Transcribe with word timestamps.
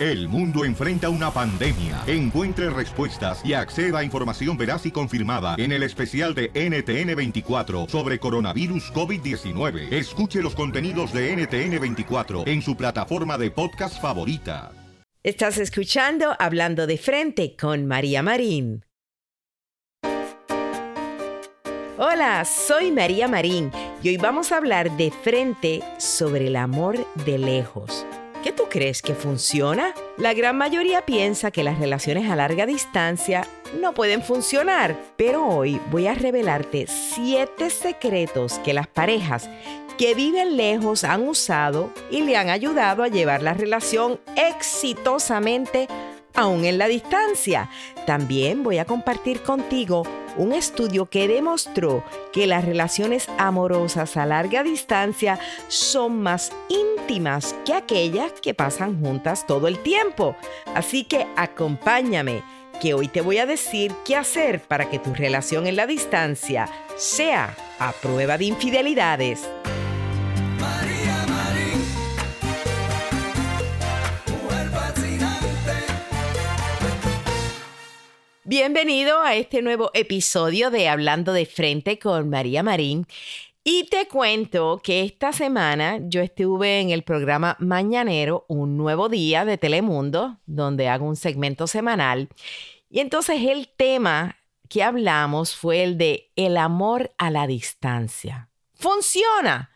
El 0.00 0.28
mundo 0.28 0.64
enfrenta 0.64 1.08
una 1.08 1.30
pandemia. 1.30 2.02
Encuentre 2.08 2.68
respuestas 2.68 3.40
y 3.44 3.54
acceda 3.54 4.00
a 4.00 4.04
información 4.04 4.56
veraz 4.56 4.86
y 4.86 4.90
confirmada 4.90 5.54
en 5.56 5.70
el 5.70 5.84
especial 5.84 6.34
de 6.34 6.52
NTN24 6.52 7.88
sobre 7.88 8.18
coronavirus 8.18 8.92
COVID-19. 8.92 9.92
Escuche 9.92 10.42
los 10.42 10.56
contenidos 10.56 11.12
de 11.12 11.36
NTN24 11.36 12.48
en 12.48 12.60
su 12.60 12.76
plataforma 12.76 13.38
de 13.38 13.52
podcast 13.52 14.00
favorita. 14.00 14.72
Estás 15.22 15.58
escuchando 15.58 16.34
Hablando 16.40 16.88
de 16.88 16.98
Frente 16.98 17.56
con 17.56 17.86
María 17.86 18.22
Marín. 18.22 18.84
Hola, 21.96 22.44
soy 22.44 22.90
María 22.90 23.28
Marín 23.28 23.70
y 24.02 24.08
hoy 24.08 24.16
vamos 24.16 24.50
a 24.50 24.56
hablar 24.56 24.96
de 24.96 25.12
frente 25.12 25.84
sobre 25.98 26.48
el 26.48 26.56
amor 26.56 27.06
de 27.24 27.38
lejos. 27.38 28.04
¿Qué 28.44 28.52
tú 28.52 28.64
crees 28.68 29.00
que 29.00 29.14
funciona? 29.14 29.94
La 30.18 30.34
gran 30.34 30.58
mayoría 30.58 31.06
piensa 31.06 31.50
que 31.50 31.62
las 31.62 31.78
relaciones 31.78 32.28
a 32.28 32.36
larga 32.36 32.66
distancia 32.66 33.48
no 33.80 33.94
pueden 33.94 34.22
funcionar, 34.22 35.00
pero 35.16 35.46
hoy 35.46 35.80
voy 35.90 36.08
a 36.08 36.14
revelarte 36.14 36.86
siete 36.86 37.70
secretos 37.70 38.58
que 38.58 38.74
las 38.74 38.86
parejas 38.86 39.48
que 39.96 40.14
viven 40.14 40.58
lejos 40.58 41.04
han 41.04 41.26
usado 41.26 41.90
y 42.10 42.20
le 42.20 42.36
han 42.36 42.50
ayudado 42.50 43.02
a 43.02 43.08
llevar 43.08 43.40
la 43.40 43.54
relación 43.54 44.20
exitosamente 44.36 45.88
aún 46.34 46.66
en 46.66 46.76
la 46.76 46.86
distancia. 46.86 47.70
También 48.06 48.62
voy 48.62 48.76
a 48.76 48.84
compartir 48.84 49.40
contigo 49.40 50.02
un 50.36 50.52
estudio 50.52 51.06
que 51.06 51.28
demostró 51.28 52.04
que 52.32 52.46
las 52.46 52.64
relaciones 52.64 53.28
amorosas 53.38 54.16
a 54.16 54.26
larga 54.26 54.62
distancia 54.62 55.38
son 55.68 56.22
más 56.22 56.52
íntimas 56.68 57.54
que 57.64 57.74
aquellas 57.74 58.32
que 58.32 58.54
pasan 58.54 59.00
juntas 59.00 59.46
todo 59.46 59.68
el 59.68 59.78
tiempo. 59.78 60.36
Así 60.74 61.04
que 61.04 61.26
acompáñame, 61.36 62.42
que 62.80 62.94
hoy 62.94 63.08
te 63.08 63.20
voy 63.20 63.38
a 63.38 63.46
decir 63.46 63.92
qué 64.04 64.16
hacer 64.16 64.60
para 64.60 64.90
que 64.90 64.98
tu 64.98 65.14
relación 65.14 65.66
en 65.66 65.76
la 65.76 65.86
distancia 65.86 66.68
sea 66.96 67.54
a 67.78 67.92
prueba 67.92 68.36
de 68.38 68.46
infidelidades. 68.46 69.48
Bienvenido 78.56 79.20
a 79.20 79.34
este 79.34 79.62
nuevo 79.62 79.90
episodio 79.94 80.70
de 80.70 80.88
Hablando 80.88 81.32
de 81.32 81.44
Frente 81.44 81.98
con 81.98 82.30
María 82.30 82.62
Marín. 82.62 83.04
Y 83.64 83.88
te 83.88 84.06
cuento 84.06 84.80
que 84.80 85.02
esta 85.02 85.32
semana 85.32 85.98
yo 86.00 86.20
estuve 86.20 86.78
en 86.78 86.90
el 86.90 87.02
programa 87.02 87.56
Mañanero, 87.58 88.44
un 88.46 88.76
nuevo 88.76 89.08
día 89.08 89.44
de 89.44 89.58
Telemundo, 89.58 90.38
donde 90.46 90.86
hago 90.88 91.04
un 91.04 91.16
segmento 91.16 91.66
semanal. 91.66 92.28
Y 92.88 93.00
entonces 93.00 93.40
el 93.42 93.66
tema 93.66 94.36
que 94.68 94.84
hablamos 94.84 95.56
fue 95.56 95.82
el 95.82 95.98
de 95.98 96.30
el 96.36 96.56
amor 96.56 97.10
a 97.18 97.32
la 97.32 97.48
distancia. 97.48 98.50
¿Funciona? 98.74 99.72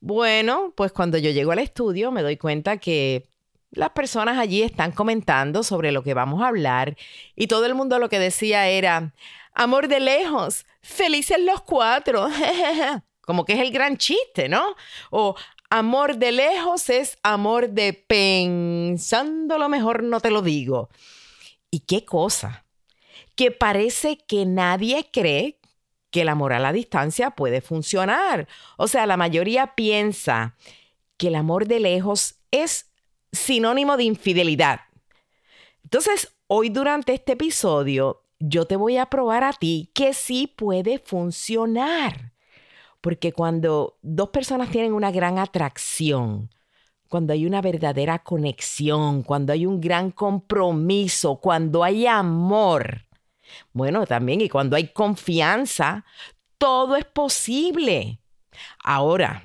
Bueno, 0.00 0.72
pues 0.76 0.90
cuando 0.90 1.18
yo 1.18 1.30
llego 1.30 1.52
al 1.52 1.60
estudio 1.60 2.10
me 2.10 2.22
doy 2.22 2.36
cuenta 2.36 2.78
que 2.78 3.31
las 3.72 3.90
personas 3.90 4.38
allí 4.38 4.62
están 4.62 4.92
comentando 4.92 5.62
sobre 5.62 5.92
lo 5.92 6.02
que 6.02 6.14
vamos 6.14 6.42
a 6.42 6.48
hablar 6.48 6.96
y 7.34 7.46
todo 7.46 7.66
el 7.66 7.74
mundo 7.74 7.98
lo 7.98 8.08
que 8.08 8.18
decía 8.18 8.68
era, 8.68 9.14
amor 9.54 9.88
de 9.88 9.98
lejos, 9.98 10.66
felices 10.82 11.38
los 11.40 11.62
cuatro, 11.62 12.28
como 13.22 13.44
que 13.44 13.54
es 13.54 13.60
el 13.60 13.72
gran 13.72 13.96
chiste, 13.96 14.48
¿no? 14.48 14.76
O 15.10 15.34
amor 15.70 16.16
de 16.16 16.32
lejos 16.32 16.90
es 16.90 17.16
amor 17.22 17.70
de 17.70 17.94
pensando 17.94 19.56
lo 19.56 19.70
mejor 19.70 20.02
no 20.02 20.20
te 20.20 20.30
lo 20.30 20.42
digo. 20.42 20.90
¿Y 21.70 21.80
qué 21.80 22.04
cosa? 22.04 22.66
Que 23.34 23.50
parece 23.50 24.18
que 24.18 24.44
nadie 24.44 25.08
cree 25.10 25.58
que 26.10 26.20
el 26.20 26.28
amor 26.28 26.52
a 26.52 26.58
la 26.58 26.74
distancia 26.74 27.30
puede 27.30 27.62
funcionar. 27.62 28.46
O 28.76 28.86
sea, 28.86 29.06
la 29.06 29.16
mayoría 29.16 29.74
piensa 29.74 30.56
que 31.16 31.28
el 31.28 31.36
amor 31.36 31.66
de 31.66 31.80
lejos 31.80 32.34
es 32.50 32.91
sinónimo 33.32 33.96
de 33.96 34.04
infidelidad. 34.04 34.80
Entonces, 35.82 36.34
hoy 36.46 36.68
durante 36.68 37.14
este 37.14 37.32
episodio, 37.32 38.22
yo 38.38 38.66
te 38.66 38.76
voy 38.76 38.96
a 38.96 39.06
probar 39.06 39.44
a 39.44 39.52
ti 39.52 39.90
que 39.94 40.14
sí 40.14 40.46
puede 40.46 40.98
funcionar. 40.98 42.32
Porque 43.00 43.32
cuando 43.32 43.98
dos 44.02 44.28
personas 44.28 44.70
tienen 44.70 44.92
una 44.92 45.10
gran 45.10 45.38
atracción, 45.38 46.50
cuando 47.08 47.32
hay 47.32 47.46
una 47.46 47.60
verdadera 47.60 48.20
conexión, 48.20 49.22
cuando 49.22 49.52
hay 49.52 49.66
un 49.66 49.80
gran 49.80 50.12
compromiso, 50.12 51.36
cuando 51.36 51.84
hay 51.84 52.06
amor, 52.06 53.06
bueno, 53.72 54.06
también 54.06 54.40
y 54.40 54.48
cuando 54.48 54.76
hay 54.76 54.88
confianza, 54.92 56.04
todo 56.58 56.96
es 56.96 57.04
posible. 57.04 58.20
Ahora, 58.82 59.42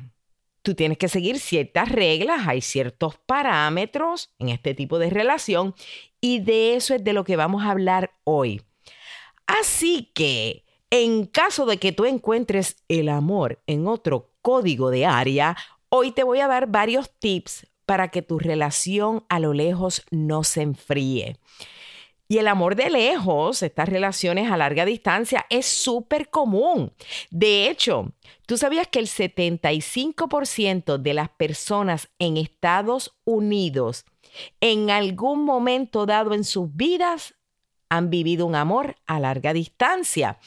tú 0.68 0.76
tienes 0.76 0.98
que 0.98 1.08
seguir 1.08 1.40
ciertas 1.40 1.88
reglas, 1.88 2.46
hay 2.46 2.60
ciertos 2.60 3.16
parámetros 3.26 4.34
en 4.38 4.50
este 4.50 4.74
tipo 4.74 5.00
de 5.00 5.10
relación 5.10 5.74
y 6.20 6.40
de 6.40 6.76
eso 6.76 6.94
es 6.94 7.02
de 7.06 7.14
lo 7.14 7.24
que 7.24 7.38
vamos 7.38 7.64
a 7.64 7.72
hablar 7.72 8.12
hoy. 8.26 8.62
Así 9.46 10.12
que, 10.14 10.66
en 10.90 11.26
caso 11.26 11.66
de 11.66 11.78
que 11.78 11.94
tú 11.94 12.04
encuentres 12.04 12.84
el 12.90 13.08
amor 13.08 13.62
en 13.66 13.88
otro 13.88 14.34
código 14.42 14.90
de 14.90 15.06
área, 15.06 15.56
hoy 15.88 16.12
te 16.12 16.24
voy 16.24 16.42
a 16.42 16.50
dar 16.50 16.68
varios 16.68 17.12
tips 17.18 17.66
para 17.86 18.10
que 18.10 18.22
tu 18.22 18.38
relación 18.38 19.24
a 19.30 19.40
lo 19.40 19.54
lejos 19.54 20.04
no 20.12 20.44
se 20.44 20.64
enfríe. 20.64 21.38
Y 22.30 22.40
el 22.40 22.48
amor 22.48 22.76
de 22.76 22.90
lejos, 22.90 23.64
estas 23.64 23.88
relaciones 23.88 24.52
a 24.52 24.58
larga 24.58 24.84
distancia, 24.86 25.46
es 25.50 25.66
súper 25.66 26.30
común. 26.30 26.92
De 27.30 27.70
hecho, 27.70 28.12
¿tú 28.46 28.58
sabías 28.58 28.88
que 28.88 29.00
el 29.00 29.08
75% 29.08 30.98
de 30.98 31.14
las 31.14 31.30
personas 31.30 32.10
en 32.20 32.36
Estados 32.36 33.16
Unidos 33.24 34.06
en 34.60 34.90
algún 34.90 35.46
momento 35.46 36.06
dado 36.06 36.34
en 36.34 36.44
sus 36.44 36.76
vidas 36.76 37.36
han 37.90 38.10
vivido 38.10 38.46
un 38.46 38.56
amor 38.56 38.98
a 39.06 39.22
larga 39.22 39.54
distancia? 39.54 40.38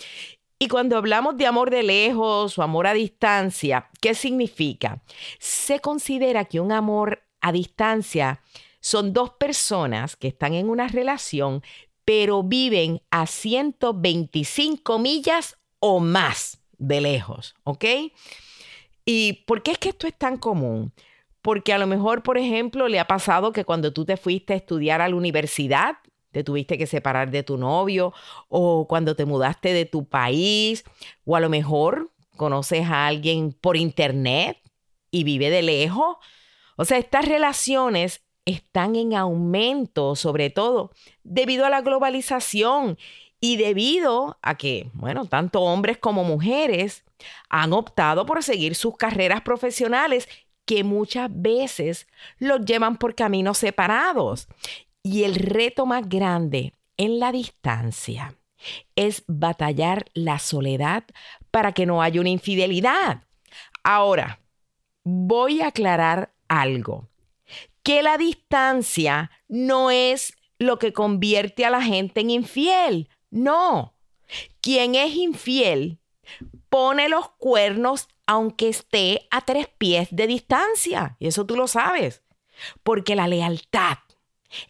Y 0.59 0.69
cuando 0.69 0.99
hablamos 0.99 1.39
de 1.39 1.47
amor 1.47 1.71
de 1.71 1.83
lejos 1.83 2.59
o 2.59 2.63
amor 2.63 2.87
a 2.87 2.93
distancia, 2.93 3.89
¿qué 4.03 4.15
significa? 4.15 5.03
Se 5.39 5.81
considera 5.81 6.45
que 6.45 6.61
un 6.61 6.73
amor 6.73 7.23
a 7.41 7.53
distancia 7.53 8.43
son 8.81 9.13
dos 9.13 9.31
personas 9.31 10.17
que 10.17 10.29
están 10.29 10.55
en 10.55 10.69
una 10.69 10.89
relación, 10.89 11.63
pero 12.05 12.43
viven 12.43 13.03
a 13.11 13.27
125 13.27 14.99
millas 14.99 15.59
o 15.79 16.01
más 16.01 16.63
de 16.79 17.01
lejos, 17.01 17.55
¿ok? 17.65 17.85
¿Y 19.05 19.45
por 19.47 19.63
qué 19.63 19.73
es 19.73 19.79
que 19.79 19.91
esto 19.91 20.07
es 20.07 20.17
tan 20.17 20.37
común? 20.37 20.93
Porque 21.43 21.73
a 21.73 21.79
lo 21.79 21.87
mejor, 21.87 22.23
por 22.23 22.39
ejemplo, 22.39 22.89
le 22.89 22.99
ha 22.99 23.07
pasado 23.07 23.53
que 23.53 23.65
cuando 23.65 23.93
tú 23.93 24.05
te 24.05 24.17
fuiste 24.17 24.53
a 24.53 24.57
estudiar 24.57 25.01
a 25.01 25.09
la 25.09 25.17
universidad, 25.17 25.97
te 26.33 26.45
tuviste 26.45 26.79
que 26.79 26.87
separar 26.87 27.31
de 27.31 27.43
tu 27.43 27.57
novio, 27.57 28.13
o 28.49 28.87
cuando 28.89 29.17
te 29.17 29.25
mudaste 29.25 29.73
de 29.73 29.85
tu 29.85 30.09
país, 30.09 30.85
o 31.25 31.37
a 31.37 31.41
lo 31.41 31.49
mejor 31.49 32.13
conoces 32.37 32.87
a 32.87 33.07
alguien 33.07 33.53
por 33.53 33.77
internet 33.77 34.59
y 35.11 35.25
vive 35.25 35.51
de 35.51 35.63
lejos. 35.63 36.17
O 36.77 36.85
sea, 36.85 36.99
estas 36.99 37.27
relaciones 37.27 38.23
están 38.45 38.97
en 38.97 39.15
aumento, 39.15 40.17
sobre 40.17 40.51
todo 40.51 40.93
debido 41.23 41.67
a 41.67 41.71
la 41.71 41.83
globalización 41.83 42.99
y 43.41 43.57
debido 43.57 44.39
a 44.43 44.57
que, 44.57 44.91
bueno, 44.93 45.25
tanto 45.27 45.63
hombres 45.63 45.99
como 45.99 46.25
mujeres 46.25 47.05
han 47.49 47.73
optado 47.73 48.27
por 48.27 48.43
seguir 48.43 48.75
sus 48.75 48.97
carreras 48.97 49.41
profesionales 49.43 50.29
que 50.67 50.85
muchas 50.85 51.31
veces 51.33 52.07
los 52.39 52.65
llevan 52.65 52.97
por 52.97 53.15
caminos 53.15 53.59
separados. 53.59 54.47
Y 55.03 55.25
el 55.25 55.35
reto 55.35 55.87
más 55.87 56.09
grande 56.09 56.75
en 56.97 57.19
la 57.19 57.33
distancia 57.33 58.35
es 58.95 59.25
batallar 59.27 60.05
la 60.13 60.39
soledad 60.39 61.05
para 61.51 61.73
que 61.73 61.87
no 61.87 62.03
haya 62.03 62.21
una 62.21 62.29
infidelidad. 62.29 63.25
Ahora, 63.83 64.41
voy 65.03 65.63
a 65.63 65.69
aclarar 65.69 66.35
algo, 66.49 67.09
que 67.91 68.05
la 68.05 68.19
distancia 68.19 69.33
no 69.49 69.91
es 69.91 70.37
lo 70.61 70.79
que 70.79 70.93
convierte 70.93 71.65
a 71.65 71.71
la 71.71 71.83
gente 71.83 72.21
en 72.21 72.31
infiel, 72.31 73.09
no. 73.31 73.97
Quien 74.61 74.95
es 74.95 75.17
infiel 75.17 75.99
pone 76.69 77.09
los 77.09 77.31
cuernos 77.31 78.07
aunque 78.29 78.69
esté 78.69 79.27
a 79.33 79.41
tres 79.41 79.67
pies 79.77 80.07
de 80.13 80.29
distancia, 80.29 81.17
y 81.19 81.27
eso 81.27 81.47
tú 81.47 81.57
lo 81.57 81.67
sabes, 81.67 82.23
porque 82.85 83.17
la 83.17 83.27
lealtad 83.27 83.99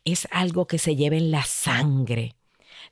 es 0.06 0.26
algo 0.30 0.66
que 0.66 0.78
se 0.78 0.96
lleva 0.96 1.16
en 1.16 1.30
la 1.30 1.42
sangre. 1.42 2.36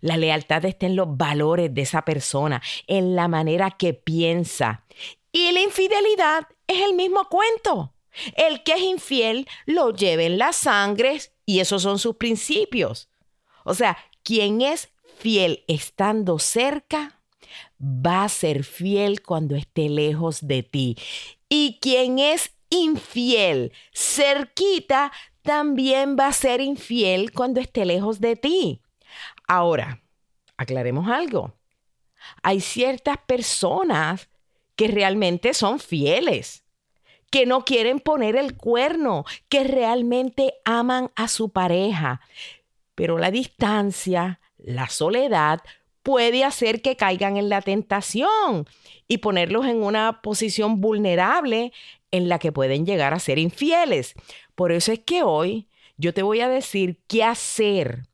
La 0.03 0.19
lealtad 0.19 0.63
está 0.67 0.85
en 0.85 0.97
los 0.97 1.17
valores 1.17 1.73
de 1.73 1.81
esa 1.81 2.05
persona, 2.05 2.61
en 2.87 3.17
la 3.17 3.29
manera 3.29 3.71
que 3.71 3.95
piensa. 3.95 4.85
Y 5.33 5.53
la 5.53 5.63
infidelidad 5.63 6.49
es 6.67 6.83
el 6.83 6.93
mismo 6.93 7.31
cuento. 7.31 7.95
El 8.37 8.63
que 8.63 8.75
es 8.75 8.81
infiel 8.81 9.47
lo 9.67 9.93
lleva 9.93 10.23
en 10.23 10.39
la 10.39 10.53
sangre 10.53 11.21
y 11.47 11.61
esos 11.61 11.83
son 11.83 11.99
sus 11.99 12.17
principios. 12.17 13.09
O 13.65 13.75
sea, 13.75 13.99
quien 14.23 14.61
es 14.61 14.91
fiel 15.19 15.65
estando 15.67 16.39
cerca, 16.39 17.21
va 17.81 18.25
a 18.25 18.29
ser 18.29 18.65
fiel 18.65 19.23
cuando 19.23 19.57
esté 19.57 19.89
lejos 19.89 20.47
de 20.47 20.63
ti. 20.63 20.97
Y 21.49 21.79
quien 21.81 22.19
es 22.19 22.53
infiel 22.71 23.73
cerquita, 23.93 25.13
también 25.43 26.17
va 26.19 26.27
a 26.27 26.33
ser 26.33 26.61
infiel 26.61 27.33
cuando 27.33 27.61
esté 27.61 27.87
lejos 27.87 28.21
de 28.21 28.37
ti. 28.37 28.83
Ahora, 29.47 30.03
aclaremos 30.59 31.09
algo. 31.09 31.55
Hay 32.43 32.61
ciertas 32.61 33.17
personas 33.27 34.29
que 34.77 34.89
realmente 34.89 35.55
son 35.55 35.81
fieles, 35.81 36.65
que 37.31 37.47
no 37.47 37.65
quieren 37.65 38.01
poner 38.01 38.37
el 38.37 38.57
cuerno, 38.57 39.25
que 39.49 39.65
realmente 39.65 40.55
aman 40.65 41.11
a 41.15 41.29
su 41.29 41.51
pareja. 41.51 42.21
Pero 42.95 43.19
la 43.19 43.31
distancia, 43.31 44.41
la 44.57 44.89
soledad, 44.89 45.61
puede 46.03 46.45
hacer 46.45 46.81
que 46.81 46.97
caigan 46.97 47.37
en 47.37 47.49
la 47.49 47.61
tentación 47.61 48.67
y 49.09 49.19
ponerlos 49.19 49.67
en 49.67 49.83
una 49.83 50.23
posición 50.23 50.81
vulnerable 50.81 51.73
en 52.11 52.29
la 52.29 52.39
que 52.39 52.53
pueden 52.53 52.87
llegar 52.87 53.13
a 53.13 53.19
ser 53.19 53.39
infieles. 53.39 54.15
Por 54.55 54.73
eso 54.73 54.93
es 54.93 55.01
que 55.01 55.23
hoy 55.23 55.69
yo 55.99 56.15
te 56.15 56.23
voy 56.23 56.41
a 56.41 56.49
decir 56.49 57.01
qué 57.07 57.25
hacer 57.25 58.07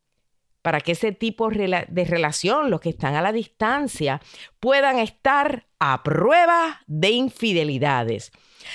para 0.63 0.81
que 0.81 0.93
ese 0.93 1.13
tipo 1.13 1.51
de 1.51 2.05
relación, 2.05 2.71
los 2.71 2.81
que 2.81 2.89
están 2.89 3.15
a 3.15 3.23
la 3.23 3.33
distancia, 3.33 4.23
puedan 4.61 4.99
estar 4.99 5.67
a 5.79 6.03
prueba 6.03 6.81
de 6.87 7.11
infidelidades. 7.11 8.33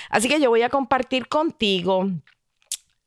Así 0.08 0.28
que 0.28 0.40
yo 0.40 0.50
voy 0.50 0.62
a 0.62 0.70
compartir 0.70 1.28
contigo 1.28 2.10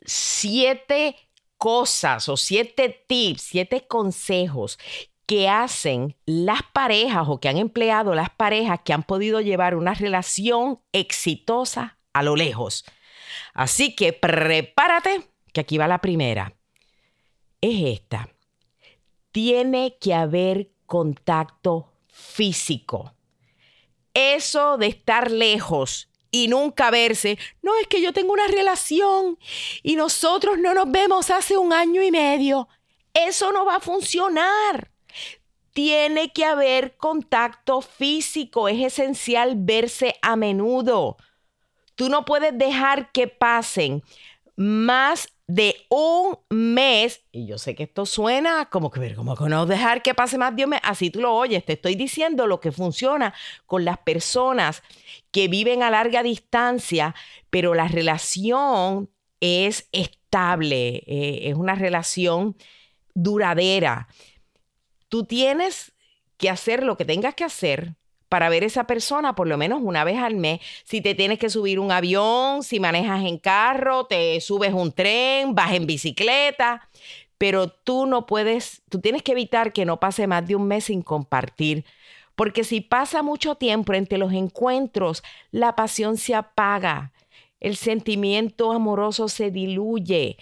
siete 0.06 1.16
cosas 1.58 2.28
o 2.30 2.38
siete 2.38 3.04
tips, 3.08 3.42
siete 3.42 3.88
consejos 3.88 4.80
que 5.26 5.48
hacen 5.48 6.16
las 6.26 6.62
parejas 6.74 7.26
o 7.28 7.40
que 7.40 7.48
han 7.48 7.58
empleado 7.58 8.14
las 8.14 8.30
parejas 8.30 8.82
que 8.84 8.94
han 8.94 9.04
podido 9.04 9.40
llevar 9.40 9.76
una 9.76 9.94
relación 9.94 10.82
exitosa 10.92 11.98
a 12.12 12.24
lo 12.24 12.36
lejos. 12.36 12.86
Así 13.54 13.96
que 13.96 14.14
prepárate, 14.14 15.22
que 15.54 15.62
aquí 15.62 15.78
va 15.78 15.88
la 15.88 16.00
primera. 16.02 16.54
Es 17.62 18.00
esta 18.00 18.28
tiene 19.34 19.98
que 20.00 20.14
haber 20.14 20.70
contacto 20.86 21.92
físico. 22.08 23.14
Eso 24.14 24.78
de 24.78 24.88
estar 24.88 25.32
lejos 25.32 26.08
y 26.34 26.48
nunca 26.48 26.90
verse, 26.90 27.38
no 27.62 27.78
es 27.78 27.86
que 27.88 28.02
yo 28.02 28.12
tengo 28.12 28.34
una 28.34 28.48
relación 28.48 29.38
y 29.84 29.96
nosotros 29.96 30.58
no 30.58 30.74
nos 30.74 30.92
vemos 30.92 31.30
hace 31.30 31.58
un 31.58 31.72
año 31.72 32.02
y 32.02 32.10
medio. 32.10 32.68
Eso 33.14 33.52
no 33.52 33.66
va 33.66 33.76
a 33.76 33.80
funcionar. 33.80 34.90
Tiene 35.74 36.34
que 36.34 36.44
haber 36.44 36.98
contacto 36.98 37.82
físico, 37.82 38.68
es 38.68 38.84
esencial 38.84 39.54
verse 39.58 40.16
a 40.24 40.36
menudo. 40.36 41.18
Tú 41.94 42.10
no 42.10 42.26
puedes 42.26 42.58
dejar 42.58 43.12
que 43.12 43.28
pasen 43.28 44.02
más 44.56 45.28
de 45.54 45.76
un 45.90 46.40
mes, 46.50 47.22
y 47.32 47.46
yo 47.46 47.60
sé 47.60 47.76
que 47.76 47.84
esto 47.84 48.08
suena 48.08 48.72
como 48.72 48.90
que, 48.90 49.14
como 49.14 49.36
que 49.36 49.44
no 49.44 49.68
dejar 49.68 50.02
que 50.02 50.16
pase 50.16 50.40
más 50.40 50.56
un 50.58 50.72
mes, 50.72 50.80
así 50.82 51.12
tú 51.12 51.22
lo 51.22 51.32
oyes, 51.32 51.64
te 51.64 51.74
estoy 51.74 51.94
diciendo 51.94 52.48
lo 52.48 52.60
que 52.60 52.72
funciona 52.72 53.36
con 53.68 53.86
las 53.86 54.00
personas 54.00 54.82
que 55.30 55.48
viven 55.48 55.84
a 55.84 55.92
larga 55.92 56.24
distancia, 56.24 57.14
pero 57.52 57.76
la 57.76 57.88
relación 57.88 59.12
es 59.42 59.90
estable, 59.92 61.04
eh, 61.06 61.42
es 61.44 61.54
una 61.54 61.76
relación 61.76 62.58
duradera. 63.14 64.08
Tú 65.08 65.24
tienes 65.26 65.92
que 66.38 66.50
hacer 66.50 66.82
lo 66.82 66.98
que 66.98 67.06
tengas 67.06 67.36
que 67.36 67.44
hacer 67.44 67.94
para 68.34 68.50
ver 68.50 68.64
esa 68.64 68.88
persona 68.88 69.36
por 69.36 69.48
lo 69.48 69.60
menos 69.60 69.80
una 69.84 70.04
vez 70.04 70.18
al 70.18 70.34
mes. 70.34 70.60
Si 70.86 71.02
te 71.02 71.14
tienes 71.14 71.38
que 71.38 71.52
subir 71.52 71.80
un 71.80 71.92
avión, 71.92 72.64
si 72.64 72.80
manejas 72.80 73.24
en 73.26 73.38
carro, 73.38 74.06
te 74.06 74.42
subes 74.42 74.74
un 74.74 74.92
tren, 74.92 75.54
vas 75.54 75.72
en 75.74 75.86
bicicleta, 75.86 76.90
pero 77.38 77.68
tú 77.70 78.08
no 78.08 78.26
puedes, 78.26 78.82
tú 78.90 79.00
tienes 79.00 79.22
que 79.22 79.34
evitar 79.34 79.72
que 79.72 79.86
no 79.86 80.00
pase 80.00 80.26
más 80.26 80.48
de 80.48 80.56
un 80.56 80.68
mes 80.68 80.86
sin 80.86 81.04
compartir. 81.04 81.86
Porque 82.34 82.64
si 82.64 82.82
pasa 82.82 83.22
mucho 83.22 83.54
tiempo 83.54 83.94
entre 83.94 84.18
los 84.18 84.34
encuentros, 84.34 85.22
la 85.52 85.76
pasión 85.76 86.18
se 86.18 86.34
apaga, 86.34 87.14
el 87.60 87.76
sentimiento 87.76 88.72
amoroso 88.72 89.28
se 89.28 89.52
diluye 89.52 90.38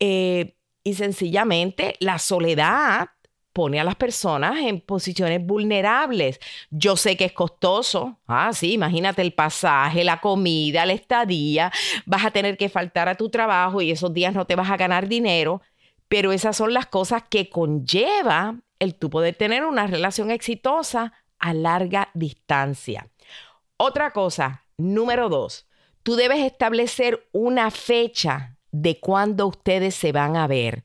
eh, 0.00 0.56
y 0.82 0.94
sencillamente 0.94 1.94
la 2.00 2.18
soledad 2.18 3.10
pone 3.56 3.80
a 3.80 3.84
las 3.84 3.94
personas 3.94 4.58
en 4.58 4.82
posiciones 4.82 5.42
vulnerables. 5.42 6.38
Yo 6.68 6.94
sé 6.94 7.16
que 7.16 7.24
es 7.24 7.32
costoso. 7.32 8.18
Ah, 8.26 8.50
sí, 8.52 8.74
imagínate 8.74 9.22
el 9.22 9.32
pasaje, 9.32 10.04
la 10.04 10.20
comida, 10.20 10.84
la 10.84 10.92
estadía. 10.92 11.72
Vas 12.04 12.26
a 12.26 12.30
tener 12.30 12.58
que 12.58 12.68
faltar 12.68 13.08
a 13.08 13.14
tu 13.14 13.30
trabajo 13.30 13.80
y 13.80 13.90
esos 13.90 14.12
días 14.12 14.34
no 14.34 14.44
te 14.44 14.56
vas 14.56 14.70
a 14.70 14.76
ganar 14.76 15.08
dinero. 15.08 15.62
Pero 16.06 16.32
esas 16.32 16.54
son 16.54 16.74
las 16.74 16.84
cosas 16.84 17.22
que 17.30 17.48
conlleva 17.48 18.56
el 18.78 18.94
tú 18.94 19.08
poder 19.08 19.34
tener 19.36 19.64
una 19.64 19.86
relación 19.86 20.30
exitosa 20.30 21.14
a 21.38 21.54
larga 21.54 22.10
distancia. 22.12 23.08
Otra 23.78 24.10
cosa, 24.10 24.64
número 24.76 25.30
dos, 25.30 25.66
tú 26.02 26.14
debes 26.16 26.40
establecer 26.40 27.26
una 27.32 27.70
fecha 27.70 28.58
de 28.70 29.00
cuándo 29.00 29.46
ustedes 29.46 29.94
se 29.94 30.12
van 30.12 30.36
a 30.36 30.46
ver. 30.46 30.84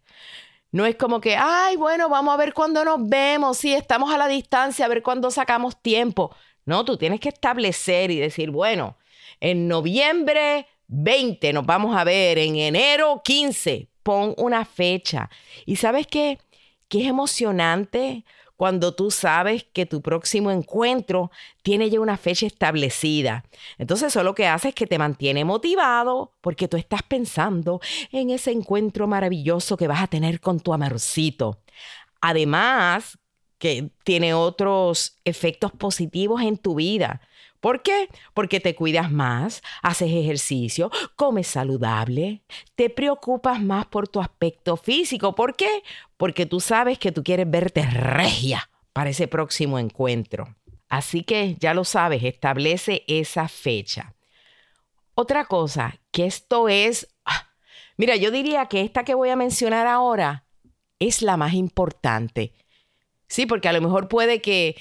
No 0.72 0.86
es 0.86 0.96
como 0.96 1.20
que, 1.20 1.36
ay, 1.36 1.76
bueno, 1.76 2.08
vamos 2.08 2.34
a 2.34 2.38
ver 2.38 2.54
cuándo 2.54 2.86
nos 2.86 3.08
vemos, 3.08 3.58
sí, 3.58 3.74
estamos 3.74 4.14
a 4.14 4.18
la 4.18 4.28
distancia, 4.28 4.86
a 4.86 4.90
ver 4.90 5.04
cuándo 5.04 5.30
sacamos 5.30 5.82
tiempo. 5.82 6.34
No, 6.66 6.86
tú 6.86 6.98
tienes 6.98 7.20
que 7.20 7.30
establecer 7.30 8.12
y 8.12 8.20
decir, 8.20 8.52
bueno, 8.52 8.98
en 9.42 9.68
noviembre 9.68 10.68
20 10.88 11.52
nos 11.54 11.66
vamos 11.66 11.96
a 11.96 12.04
ver, 12.04 12.38
en 12.38 12.56
enero 12.56 13.22
15, 13.24 13.90
pon 14.04 14.34
una 14.38 14.64
fecha. 14.64 15.30
¿Y 15.66 15.76
sabes 15.76 16.08
qué? 16.08 16.40
Que 16.88 17.02
es 17.02 17.08
emocionante 17.08 18.24
cuando 18.62 18.94
tú 18.94 19.10
sabes 19.10 19.66
que 19.74 19.88
tu 19.88 20.04
próximo 20.04 20.52
encuentro 20.52 21.32
tiene 21.64 21.90
ya 21.90 22.00
una 22.00 22.16
fecha 22.16 22.46
establecida. 22.46 23.44
Entonces 23.80 24.10
eso 24.10 24.22
lo 24.22 24.36
que 24.36 24.46
hace 24.46 24.68
es 24.68 24.76
que 24.76 24.86
te 24.86 25.00
mantiene 25.00 25.44
motivado 25.44 26.36
porque 26.42 26.68
tú 26.68 26.78
estás 26.78 27.02
pensando 27.02 27.82
en 28.12 28.30
ese 28.30 28.52
encuentro 28.52 29.08
maravilloso 29.08 29.78
que 29.78 29.88
vas 29.88 30.04
a 30.04 30.06
tener 30.06 30.40
con 30.40 30.60
tu 30.60 30.76
amorcito. 30.76 31.64
Además, 32.22 33.18
que 33.58 33.90
tiene 34.04 34.36
otros 34.36 35.18
efectos 35.26 35.72
positivos 35.72 36.44
en 36.44 36.58
tu 36.58 36.76
vida. 36.76 37.20
¿Por 37.62 37.82
qué? 37.82 38.10
Porque 38.34 38.60
te 38.60 38.76
cuidas 38.76 39.12
más, 39.12 39.64
haces 39.82 40.12
ejercicio, 40.12 40.92
comes 41.16 41.48
saludable, 41.48 42.42
te 42.76 42.90
preocupas 42.90 43.62
más 43.62 43.86
por 43.86 44.10
tu 44.10 44.20
aspecto 44.20 44.76
físico. 44.76 45.34
¿Por 45.36 45.56
qué? 45.56 45.84
Porque 46.18 46.46
tú 46.46 46.60
sabes 46.60 47.00
que 47.00 47.14
tú 47.14 47.24
quieres 47.24 47.50
verte 47.50 47.86
regia 47.86 48.70
para 48.92 49.12
ese 49.12 49.30
próximo 49.30 49.80
encuentro. 49.80 50.56
Así 50.90 51.24
que 51.24 51.56
ya 51.60 51.74
lo 51.74 51.86
sabes, 51.86 52.24
establece 52.24 53.06
esa 53.08 53.48
fecha. 53.48 54.14
Otra 55.14 55.46
cosa, 55.46 56.00
que 56.12 56.26
esto 56.26 56.68
es 56.68 57.08
Mira, 58.02 58.16
yo 58.16 58.32
diría 58.32 58.66
que 58.66 58.82
esta 58.82 59.04
que 59.04 59.14
voy 59.14 59.30
a 59.30 59.36
mencionar 59.36 59.86
ahora 59.86 60.46
es 60.98 61.22
la 61.22 61.38
más 61.38 61.54
importante. 61.54 62.52
Sí, 63.28 63.46
porque 63.46 63.70
a 63.70 63.74
lo 63.74 63.80
mejor 63.80 64.08
puede 64.08 64.42
que 64.42 64.76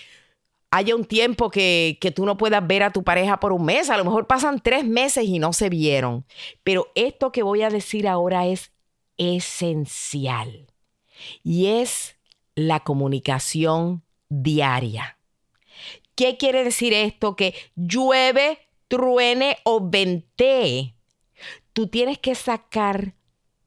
haya 0.70 0.94
un 0.94 1.04
tiempo 1.04 1.50
que, 1.50 1.98
que, 2.00 2.10
tú 2.10 2.24
no 2.24 2.36
puedas 2.36 2.66
ver 2.66 2.82
a 2.82 2.92
tu 2.92 3.02
pareja 3.02 3.40
por 3.40 3.52
un 3.52 3.64
mes, 3.64 3.90
a 3.90 3.96
lo 3.96 4.04
mejor 4.04 4.26
pasan 4.26 4.60
tres 4.60 4.84
meses 4.84 5.24
y 5.24 5.38
no 5.38 5.52
se 5.52 5.68
vieron. 5.68 6.24
Pero 6.62 6.88
esto 6.94 7.32
que 7.32 7.42
voy 7.42 7.62
a 7.62 7.70
decir 7.70 8.06
ahora 8.06 8.46
es 8.46 8.72
esencial 9.16 10.72
y 11.42 11.66
es 11.66 12.16
la 12.54 12.80
comunicación 12.80 14.02
diaria. 14.28 15.18
¿Qué 16.14 16.36
quiere 16.36 16.64
decir 16.64 16.92
esto? 16.92 17.36
Que 17.36 17.54
llueve, 17.74 18.58
truene 18.88 19.58
o 19.64 19.88
ventee. 19.88 20.94
Tú 21.72 21.88
tienes 21.88 22.18
que 22.18 22.34
sacar 22.34 23.14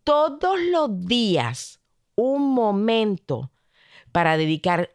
todos 0.04 0.60
los 0.60 1.06
días 1.06 1.80
un 2.16 2.54
momento 2.54 3.52
para 4.12 4.38
dedicar 4.38 4.93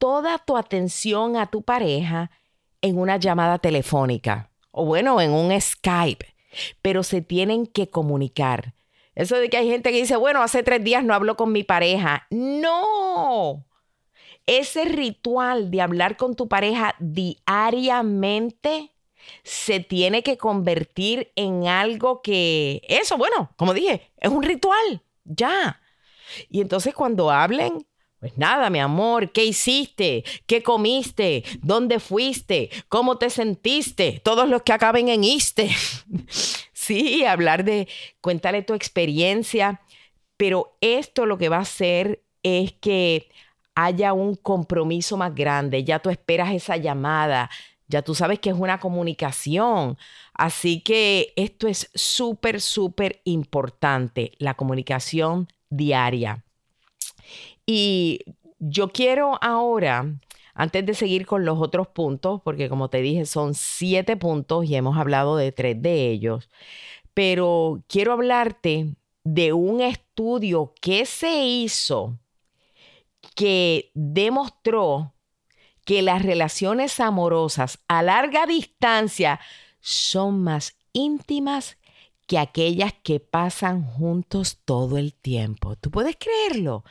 toda 0.00 0.38
tu 0.38 0.56
atención 0.56 1.36
a 1.36 1.46
tu 1.46 1.62
pareja 1.62 2.32
en 2.80 2.98
una 2.98 3.18
llamada 3.18 3.58
telefónica 3.58 4.50
o 4.72 4.84
bueno, 4.84 5.20
en 5.20 5.32
un 5.32 5.58
Skype, 5.60 6.34
pero 6.82 7.02
se 7.02 7.20
tienen 7.22 7.66
que 7.66 7.90
comunicar. 7.90 8.74
Eso 9.14 9.36
de 9.36 9.50
que 9.50 9.58
hay 9.58 9.68
gente 9.68 9.90
que 9.90 9.98
dice, 9.98 10.16
bueno, 10.16 10.42
hace 10.42 10.62
tres 10.62 10.82
días 10.82 11.04
no 11.04 11.14
hablo 11.14 11.36
con 11.36 11.52
mi 11.52 11.64
pareja. 11.64 12.26
No. 12.30 13.66
Ese 14.46 14.84
ritual 14.84 15.70
de 15.70 15.82
hablar 15.82 16.16
con 16.16 16.34
tu 16.34 16.48
pareja 16.48 16.94
diariamente 16.98 18.92
se 19.42 19.80
tiene 19.80 20.22
que 20.22 20.38
convertir 20.38 21.30
en 21.36 21.66
algo 21.66 22.22
que, 22.22 22.82
eso, 22.88 23.18
bueno, 23.18 23.52
como 23.56 23.74
dije, 23.74 24.10
es 24.16 24.30
un 24.30 24.42
ritual, 24.42 25.02
ya. 25.24 25.80
Y 26.48 26.60
entonces 26.60 26.94
cuando 26.94 27.30
hablen, 27.30 27.86
pues 28.20 28.36
nada, 28.36 28.68
mi 28.68 28.78
amor, 28.78 29.32
¿qué 29.32 29.46
hiciste? 29.46 30.24
¿Qué 30.46 30.62
comiste? 30.62 31.42
¿Dónde 31.62 32.00
fuiste? 32.00 32.68
¿Cómo 32.88 33.16
te 33.16 33.30
sentiste? 33.30 34.20
Todos 34.22 34.46
los 34.46 34.62
que 34.62 34.74
acaben 34.74 35.08
en 35.08 35.24
iste. 35.24 35.70
sí, 36.74 37.24
hablar 37.24 37.64
de, 37.64 37.88
cuéntale 38.20 38.62
tu 38.62 38.74
experiencia, 38.74 39.80
pero 40.36 40.76
esto 40.82 41.24
lo 41.24 41.38
que 41.38 41.48
va 41.48 41.56
a 41.56 41.60
hacer 41.60 42.22
es 42.42 42.72
que 42.72 43.30
haya 43.74 44.12
un 44.12 44.36
compromiso 44.36 45.16
más 45.16 45.34
grande, 45.34 45.82
ya 45.84 46.00
tú 46.00 46.10
esperas 46.10 46.52
esa 46.52 46.76
llamada, 46.76 47.48
ya 47.88 48.02
tú 48.02 48.14
sabes 48.14 48.38
que 48.38 48.50
es 48.50 48.56
una 48.56 48.80
comunicación. 48.80 49.96
Así 50.34 50.82
que 50.82 51.32
esto 51.36 51.68
es 51.68 51.90
súper, 51.94 52.60
súper 52.60 53.22
importante, 53.24 54.32
la 54.38 54.54
comunicación 54.54 55.48
diaria. 55.70 56.44
Y 57.72 58.24
yo 58.58 58.88
quiero 58.88 59.38
ahora, 59.40 60.18
antes 60.54 60.84
de 60.84 60.92
seguir 60.92 61.24
con 61.24 61.44
los 61.44 61.60
otros 61.60 61.86
puntos, 61.86 62.40
porque 62.42 62.68
como 62.68 62.90
te 62.90 63.00
dije, 63.00 63.26
son 63.26 63.54
siete 63.54 64.16
puntos 64.16 64.64
y 64.64 64.74
hemos 64.74 64.98
hablado 64.98 65.36
de 65.36 65.52
tres 65.52 65.80
de 65.80 66.10
ellos, 66.10 66.50
pero 67.14 67.84
quiero 67.86 68.12
hablarte 68.12 68.96
de 69.22 69.52
un 69.52 69.80
estudio 69.82 70.74
que 70.80 71.06
se 71.06 71.44
hizo 71.44 72.18
que 73.36 73.92
demostró 73.94 75.14
que 75.84 76.02
las 76.02 76.22
relaciones 76.22 76.98
amorosas 76.98 77.78
a 77.86 78.02
larga 78.02 78.46
distancia 78.46 79.38
son 79.78 80.42
más 80.42 80.76
íntimas 80.92 81.78
que 82.30 82.38
aquellas 82.38 82.92
que 83.02 83.18
pasan 83.18 83.82
juntos 83.82 84.60
todo 84.64 84.98
el 84.98 85.14
tiempo. 85.14 85.74
¿Tú 85.74 85.90
puedes 85.90 86.14
creerlo? 86.14 86.84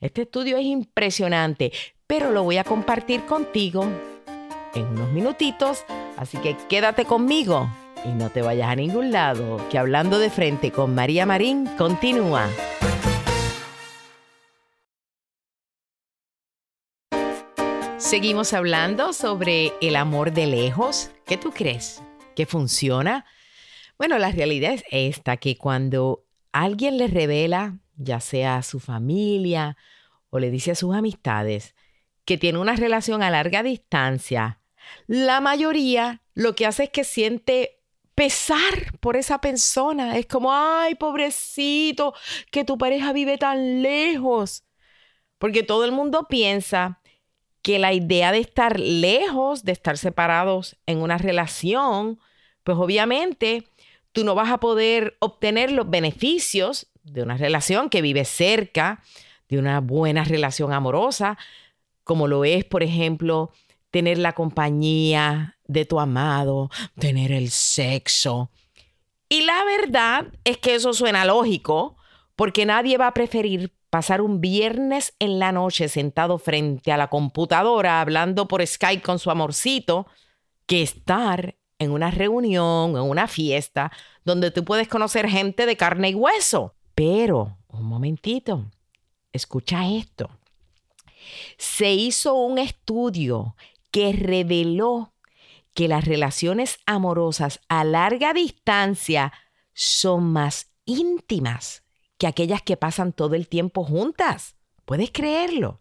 Este 0.00 0.22
estudio 0.22 0.56
es 0.56 0.64
impresionante, 0.64 1.70
pero 2.08 2.32
lo 2.32 2.42
voy 2.42 2.56
a 2.56 2.64
compartir 2.64 3.24
contigo 3.24 3.86
en 4.74 4.84
unos 4.86 5.12
minutitos, 5.12 5.84
así 6.16 6.38
que 6.38 6.56
quédate 6.68 7.04
conmigo 7.04 7.70
y 8.04 8.08
no 8.08 8.30
te 8.30 8.42
vayas 8.42 8.68
a 8.68 8.74
ningún 8.74 9.12
lado, 9.12 9.64
que 9.70 9.78
hablando 9.78 10.18
de 10.18 10.28
frente 10.28 10.72
con 10.72 10.92
María 10.92 11.24
Marín 11.24 11.66
continúa. 11.78 12.48
Seguimos 17.96 18.52
hablando 18.54 19.12
sobre 19.12 19.72
el 19.80 19.94
amor 19.94 20.32
de 20.32 20.48
lejos. 20.48 21.12
¿Qué 21.26 21.36
tú 21.36 21.52
crees? 21.52 22.02
¿Que 22.34 22.44
funciona? 22.44 23.24
Bueno, 24.00 24.16
la 24.16 24.30
realidad 24.30 24.72
es 24.72 24.82
esta, 24.90 25.36
que 25.36 25.58
cuando 25.58 26.24
alguien 26.52 26.96
le 26.96 27.06
revela 27.06 27.80
ya 27.96 28.18
sea 28.18 28.56
a 28.56 28.62
su 28.62 28.80
familia 28.80 29.76
o 30.30 30.38
le 30.38 30.50
dice 30.50 30.70
a 30.70 30.74
sus 30.74 30.94
amistades 30.94 31.74
que 32.24 32.38
tiene 32.38 32.58
una 32.60 32.76
relación 32.76 33.22
a 33.22 33.30
larga 33.30 33.62
distancia, 33.62 34.62
la 35.06 35.42
mayoría 35.42 36.22
lo 36.32 36.54
que 36.54 36.64
hace 36.64 36.84
es 36.84 36.88
que 36.88 37.04
siente 37.04 37.82
pesar 38.14 38.98
por 39.00 39.18
esa 39.18 39.42
persona. 39.42 40.16
Es 40.16 40.24
como, 40.24 40.50
ay, 40.50 40.94
pobrecito, 40.94 42.14
que 42.50 42.64
tu 42.64 42.78
pareja 42.78 43.12
vive 43.12 43.36
tan 43.36 43.82
lejos. 43.82 44.64
Porque 45.36 45.62
todo 45.62 45.84
el 45.84 45.92
mundo 45.92 46.26
piensa 46.26 47.02
que 47.60 47.78
la 47.78 47.92
idea 47.92 48.32
de 48.32 48.38
estar 48.38 48.80
lejos, 48.80 49.62
de 49.62 49.72
estar 49.72 49.98
separados 49.98 50.78
en 50.86 51.02
una 51.02 51.18
relación, 51.18 52.18
pues 52.64 52.78
obviamente 52.78 53.69
tú 54.12 54.24
no 54.24 54.34
vas 54.34 54.50
a 54.50 54.58
poder 54.58 55.16
obtener 55.20 55.72
los 55.72 55.88
beneficios 55.88 56.88
de 57.02 57.22
una 57.22 57.36
relación 57.36 57.88
que 57.90 58.02
vive 58.02 58.24
cerca, 58.24 59.02
de 59.48 59.58
una 59.58 59.80
buena 59.80 60.24
relación 60.24 60.72
amorosa, 60.72 61.38
como 62.04 62.28
lo 62.28 62.44
es, 62.44 62.64
por 62.64 62.82
ejemplo, 62.82 63.50
tener 63.90 64.18
la 64.18 64.32
compañía 64.32 65.56
de 65.66 65.84
tu 65.84 66.00
amado, 66.00 66.70
tener 66.98 67.32
el 67.32 67.50
sexo. 67.50 68.50
Y 69.28 69.42
la 69.42 69.64
verdad 69.64 70.26
es 70.44 70.58
que 70.58 70.74
eso 70.74 70.92
suena 70.92 71.24
lógico, 71.24 71.96
porque 72.36 72.66
nadie 72.66 72.98
va 72.98 73.08
a 73.08 73.14
preferir 73.14 73.72
pasar 73.90 74.20
un 74.20 74.40
viernes 74.40 75.14
en 75.18 75.38
la 75.38 75.52
noche 75.52 75.88
sentado 75.88 76.38
frente 76.38 76.92
a 76.92 76.96
la 76.96 77.10
computadora 77.10 78.00
hablando 78.00 78.46
por 78.46 78.64
Skype 78.64 79.02
con 79.02 79.18
su 79.18 79.30
amorcito 79.30 80.06
que 80.66 80.82
estar 80.82 81.56
en 81.80 81.90
una 81.90 82.12
reunión, 82.12 82.90
en 82.90 83.02
una 83.02 83.26
fiesta, 83.26 83.90
donde 84.24 84.52
tú 84.52 84.64
puedes 84.64 84.86
conocer 84.86 85.28
gente 85.28 85.66
de 85.66 85.76
carne 85.76 86.10
y 86.10 86.14
hueso. 86.14 86.74
Pero, 86.94 87.56
un 87.68 87.84
momentito, 87.84 88.70
escucha 89.32 89.88
esto. 89.88 90.30
Se 91.56 91.92
hizo 91.92 92.34
un 92.34 92.58
estudio 92.58 93.56
que 93.90 94.12
reveló 94.12 95.14
que 95.74 95.88
las 95.88 96.04
relaciones 96.04 96.78
amorosas 96.84 97.60
a 97.68 97.82
larga 97.84 98.34
distancia 98.34 99.32
son 99.72 100.24
más 100.32 100.70
íntimas 100.84 101.82
que 102.18 102.26
aquellas 102.26 102.60
que 102.60 102.76
pasan 102.76 103.14
todo 103.14 103.34
el 103.34 103.48
tiempo 103.48 103.84
juntas. 103.84 104.56
¿Puedes 104.84 105.10
creerlo? 105.10 105.80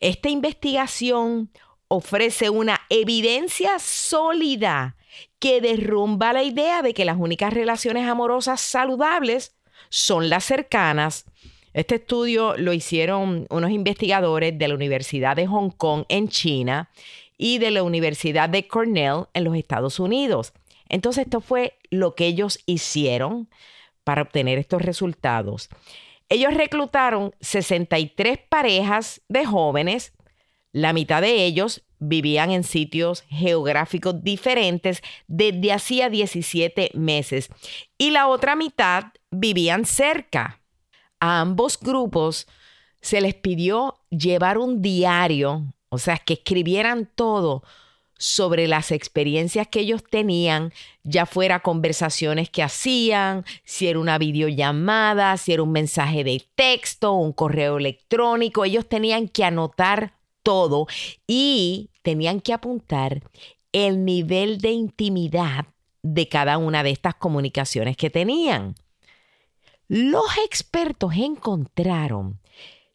Esta 0.00 0.28
investigación 0.28 1.50
ofrece 1.94 2.48
una 2.48 2.80
evidencia 2.88 3.78
sólida 3.78 4.96
que 5.38 5.60
derrumba 5.60 6.32
la 6.32 6.42
idea 6.42 6.80
de 6.80 6.94
que 6.94 7.04
las 7.04 7.18
únicas 7.18 7.52
relaciones 7.52 8.08
amorosas 8.08 8.62
saludables 8.62 9.54
son 9.90 10.30
las 10.30 10.44
cercanas. 10.44 11.26
Este 11.74 11.96
estudio 11.96 12.56
lo 12.56 12.72
hicieron 12.72 13.46
unos 13.50 13.70
investigadores 13.70 14.58
de 14.58 14.68
la 14.68 14.74
Universidad 14.74 15.36
de 15.36 15.46
Hong 15.46 15.68
Kong 15.68 16.04
en 16.08 16.28
China 16.28 16.88
y 17.36 17.58
de 17.58 17.70
la 17.70 17.82
Universidad 17.82 18.48
de 18.48 18.66
Cornell 18.66 19.26
en 19.34 19.44
los 19.44 19.54
Estados 19.54 20.00
Unidos. 20.00 20.54
Entonces 20.88 21.26
esto 21.26 21.42
fue 21.42 21.76
lo 21.90 22.14
que 22.14 22.26
ellos 22.26 22.60
hicieron 22.64 23.50
para 24.02 24.22
obtener 24.22 24.58
estos 24.58 24.80
resultados. 24.80 25.68
Ellos 26.30 26.54
reclutaron 26.54 27.34
63 27.40 28.38
parejas 28.48 29.20
de 29.28 29.44
jóvenes, 29.44 30.14
la 30.72 30.92
mitad 30.92 31.20
de 31.22 31.44
ellos 31.44 31.82
vivían 31.98 32.50
en 32.50 32.64
sitios 32.64 33.22
geográficos 33.28 34.24
diferentes 34.24 35.02
desde 35.28 35.72
hacía 35.72 36.10
17 36.10 36.90
meses 36.94 37.48
y 37.96 38.10
la 38.10 38.26
otra 38.26 38.56
mitad 38.56 39.04
vivían 39.30 39.84
cerca. 39.84 40.60
A 41.20 41.40
ambos 41.40 41.78
grupos 41.78 42.48
se 43.00 43.20
les 43.20 43.34
pidió 43.34 44.00
llevar 44.10 44.58
un 44.58 44.82
diario, 44.82 45.72
o 45.90 45.98
sea, 45.98 46.18
que 46.18 46.34
escribieran 46.34 47.08
todo 47.14 47.62
sobre 48.18 48.68
las 48.68 48.92
experiencias 48.92 49.66
que 49.66 49.80
ellos 49.80 50.04
tenían, 50.08 50.72
ya 51.02 51.26
fuera 51.26 51.60
conversaciones 51.60 52.50
que 52.50 52.62
hacían, 52.62 53.44
si 53.64 53.88
era 53.88 53.98
una 53.98 54.16
videollamada, 54.18 55.36
si 55.36 55.52
era 55.52 55.64
un 55.64 55.72
mensaje 55.72 56.22
de 56.22 56.44
texto, 56.54 57.14
un 57.14 57.32
correo 57.32 57.78
electrónico, 57.78 58.64
ellos 58.64 58.88
tenían 58.88 59.26
que 59.28 59.44
anotar 59.44 60.14
todo 60.42 60.86
y 61.26 61.90
tenían 62.02 62.40
que 62.40 62.52
apuntar 62.52 63.22
el 63.72 64.04
nivel 64.04 64.58
de 64.58 64.70
intimidad 64.70 65.66
de 66.02 66.28
cada 66.28 66.58
una 66.58 66.82
de 66.82 66.90
estas 66.90 67.14
comunicaciones 67.14 67.96
que 67.96 68.10
tenían. 68.10 68.74
Los 69.88 70.24
expertos 70.44 71.14
encontraron 71.16 72.40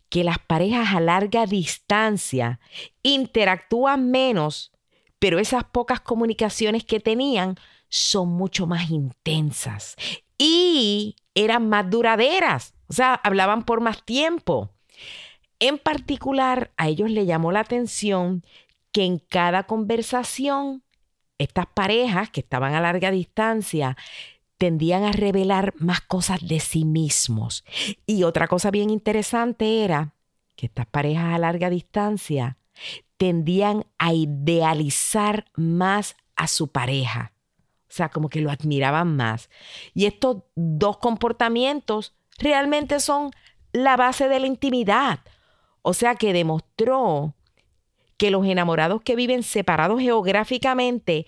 que 0.10 0.24
las 0.24 0.40
parejas 0.40 0.96
a 0.96 1.00
larga 1.00 1.46
distancia 1.46 2.60
interactúan 3.04 4.10
menos, 4.10 4.72
pero 5.20 5.40
esas 5.40 5.64
pocas 5.66 6.00
comunicaciones 6.00 6.84
que 6.86 7.00
tenían 7.00 7.58
son 7.90 8.30
mucho 8.30 8.68
más 8.68 8.90
intensas 8.90 9.96
y 10.38 11.16
eran 11.36 11.70
más 11.70 11.90
duraderas, 11.90 12.74
o 12.88 12.94
sea, 12.94 13.14
hablaban 13.16 13.64
por 13.64 13.82
más 13.82 14.04
tiempo. 14.04 14.72
En 15.60 15.78
particular, 15.78 16.72
a 16.78 16.88
ellos 16.88 17.10
le 17.10 17.26
llamó 17.26 17.52
la 17.52 17.62
atención 17.62 18.44
que 18.92 19.06
en 19.06 19.20
cada 19.20 19.64
conversación, 19.64 20.84
estas 21.38 21.68
parejas 21.68 22.30
que 22.30 22.42
estaban 22.42 22.74
a 22.74 22.82
larga 22.82 23.12
distancia 23.12 23.98
tendían 24.58 25.04
a 25.04 25.12
revelar 25.12 25.74
más 25.78 26.02
cosas 26.02 26.48
de 26.48 26.60
sí 26.60 26.84
mismos. 26.84 27.64
Y 28.06 28.24
otra 28.24 28.48
cosa 28.48 28.72
bien 28.72 28.90
interesante 28.90 29.84
era 29.84 30.14
que 30.56 30.66
estas 30.66 30.88
parejas 30.88 31.36
a 31.36 31.38
larga 31.38 31.70
distancia 31.70 32.58
tendían 33.18 33.86
a 33.98 34.14
idealizar 34.14 35.46
más 35.56 36.16
a 36.36 36.48
su 36.48 36.68
pareja. 36.68 37.34
O 37.84 37.94
sea, 37.98 38.10
como 38.10 38.30
que 38.30 38.42
lo 38.42 38.52
admiraban 38.52 39.16
más. 39.16 39.50
Y 39.94 40.06
estos 40.06 40.44
dos 40.56 40.98
comportamientos 40.98 42.14
realmente 42.38 43.00
son 43.00 43.32
la 43.72 43.96
base 43.96 44.28
de 44.28 44.40
la 44.40 44.48
intimidad. 44.48 45.20
O 45.82 45.94
sea, 45.94 46.16
que 46.16 46.34
demostró 46.34 47.34
que 48.18 48.32
los 48.32 48.46
enamorados 48.46 49.02
que 49.02 49.16
viven 49.16 49.44
separados 49.44 50.02
geográficamente 50.02 51.26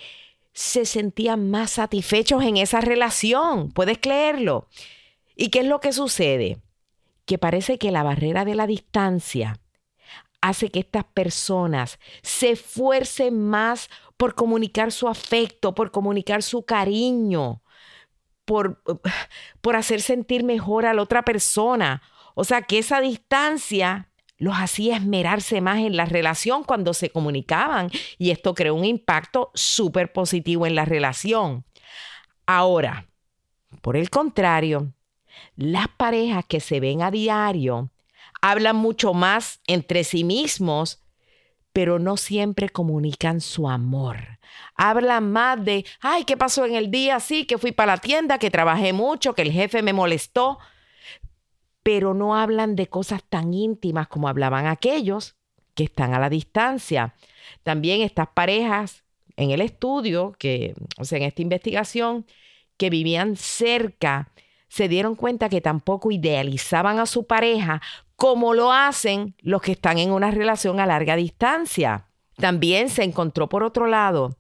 se 0.54 0.86
sentían 0.86 1.50
más 1.50 1.72
satisfechos 1.72 2.44
en 2.44 2.58
esa 2.58 2.82
relación. 2.82 3.72
¿Puedes 3.72 4.00
creerlo? 4.00 4.68
¿Y 5.36 5.50
qué 5.50 5.60
es 5.60 5.66
lo 5.66 5.80
que 5.80 5.94
sucede? 5.94 6.58
Que 7.26 7.38
parece 7.38 7.78
que 7.78 7.92
la 7.92 8.04
barrera 8.04 8.44
de 8.44 8.56
la 8.56 8.68
distancia 8.68 9.60
hace 10.42 10.70
que 10.70 10.80
estas 10.80 11.04
personas 11.06 12.00
se 12.24 12.52
esfuercen 12.52 13.48
más 13.50 13.90
por 14.18 14.36
comunicar 14.36 14.92
su 14.92 15.08
afecto, 15.08 15.76
por 15.76 15.92
comunicar 15.92 16.44
su 16.44 16.64
cariño, 16.64 17.62
por, 18.46 18.82
por 19.62 19.76
hacer 19.76 20.02
sentir 20.02 20.44
mejor 20.44 20.86
a 20.86 20.94
la 20.94 21.04
otra 21.04 21.24
persona. 21.24 22.02
O 22.36 22.44
sea, 22.44 22.64
que 22.64 22.80
esa 22.80 23.00
distancia 23.00 24.09
los 24.40 24.56
hacía 24.56 24.96
esmerarse 24.96 25.62
más 25.62 25.80
en 25.80 25.96
la 25.96 26.06
relación 26.06 26.64
cuando 26.64 26.94
se 26.94 27.12
comunicaban 27.12 27.92
y 28.18 28.32
esto 28.32 28.56
creó 28.56 28.74
un 28.74 28.86
impacto 28.86 29.52
súper 29.54 30.12
positivo 30.12 30.66
en 30.66 30.76
la 30.76 30.86
relación. 30.86 31.66
Ahora, 32.48 33.06
por 33.82 33.98
el 33.98 34.10
contrario, 34.10 34.94
las 35.56 35.90
parejas 35.90 36.46
que 36.46 36.62
se 36.62 36.80
ven 36.80 37.02
a 37.02 37.12
diario 37.12 37.92
hablan 38.42 38.78
mucho 38.78 39.14
más 39.14 39.60
entre 39.68 40.06
sí 40.06 40.24
mismos, 40.24 41.04
pero 41.74 42.00
no 42.00 42.16
siempre 42.16 42.70
comunican 42.70 43.42
su 43.42 43.70
amor. 43.70 44.40
Hablan 44.76 45.32
más 45.32 45.64
de, 45.64 45.86
ay, 46.00 46.24
¿qué 46.24 46.38
pasó 46.38 46.66
en 46.66 46.76
el 46.76 46.90
día? 46.90 47.20
Sí, 47.20 47.46
que 47.46 47.58
fui 47.58 47.74
para 47.74 47.94
la 47.94 48.02
tienda, 48.02 48.40
que 48.40 48.50
trabajé 48.50 48.94
mucho, 48.94 49.34
que 49.34 49.42
el 49.42 49.52
jefe 49.52 49.84
me 49.84 49.94
molestó 49.94 50.58
pero 51.90 52.14
no 52.14 52.36
hablan 52.36 52.76
de 52.76 52.86
cosas 52.86 53.24
tan 53.28 53.52
íntimas 53.52 54.08
como 54.08 54.30
hablaban 54.30 54.68
aquellos 54.68 55.38
que 55.74 55.86
están 55.86 56.14
a 56.14 56.20
la 56.20 56.30
distancia. 56.30 57.16
También 57.64 58.02
estas 58.02 58.28
parejas 58.28 59.04
en 59.38 59.50
el 59.50 59.60
estudio, 59.60 60.36
que, 60.38 60.76
o 61.00 61.04
sea, 61.04 61.18
en 61.18 61.24
esta 61.24 61.42
investigación, 61.42 62.28
que 62.78 62.92
vivían 62.92 63.36
cerca, 63.38 64.32
se 64.68 64.88
dieron 64.88 65.16
cuenta 65.16 65.50
que 65.50 65.62
tampoco 65.62 66.12
idealizaban 66.12 67.00
a 67.00 67.08
su 67.08 67.26
pareja 67.26 67.82
como 68.16 68.54
lo 68.54 68.72
hacen 68.72 69.34
los 69.40 69.64
que 69.64 69.72
están 69.72 69.98
en 69.98 70.12
una 70.12 70.30
relación 70.30 70.80
a 70.80 70.86
larga 70.86 71.16
distancia. 71.16 72.06
También 72.36 72.90
se 72.90 73.04
encontró 73.04 73.50
por 73.50 73.64
otro 73.64 73.88
lado 73.88 74.38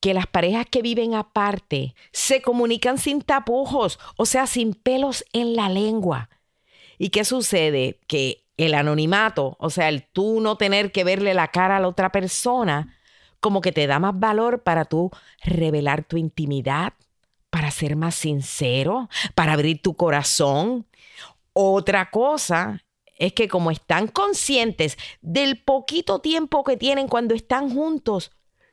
que 0.00 0.12
las 0.12 0.26
parejas 0.26 0.66
que 0.68 0.82
viven 0.82 1.14
aparte 1.14 1.94
se 2.10 2.42
comunican 2.42 2.98
sin 2.98 3.22
tapujos, 3.22 4.00
o 4.16 4.26
sea, 4.26 4.48
sin 4.48 4.74
pelos 4.74 5.24
en 5.32 5.54
la 5.54 5.68
lengua. 5.68 6.28
¿Y 7.02 7.08
qué 7.08 7.24
sucede? 7.24 7.98
Que 8.06 8.44
el 8.58 8.74
anonimato, 8.74 9.56
o 9.58 9.70
sea, 9.70 9.88
el 9.88 10.06
tú 10.06 10.42
no 10.42 10.58
tener 10.58 10.92
que 10.92 11.02
verle 11.02 11.32
la 11.32 11.48
cara 11.48 11.78
a 11.78 11.80
la 11.80 11.88
otra 11.88 12.12
persona, 12.12 12.94
como 13.40 13.62
que 13.62 13.72
te 13.72 13.86
da 13.86 13.98
más 13.98 14.20
valor 14.20 14.62
para 14.62 14.84
tú 14.84 15.10
revelar 15.42 16.04
tu 16.04 16.18
intimidad, 16.18 16.92
para 17.48 17.70
ser 17.70 17.96
más 17.96 18.16
sincero, 18.16 19.08
para 19.34 19.54
abrir 19.54 19.80
tu 19.80 19.96
corazón. 19.96 20.86
Otra 21.54 22.10
cosa 22.10 22.84
es 23.16 23.32
que 23.32 23.48
como 23.48 23.70
están 23.70 24.06
conscientes 24.06 24.98
del 25.22 25.58
poquito 25.58 26.18
tiempo 26.18 26.64
que 26.64 26.76
tienen 26.76 27.08
cuando 27.08 27.34
están 27.34 27.70
juntos, 27.70 28.30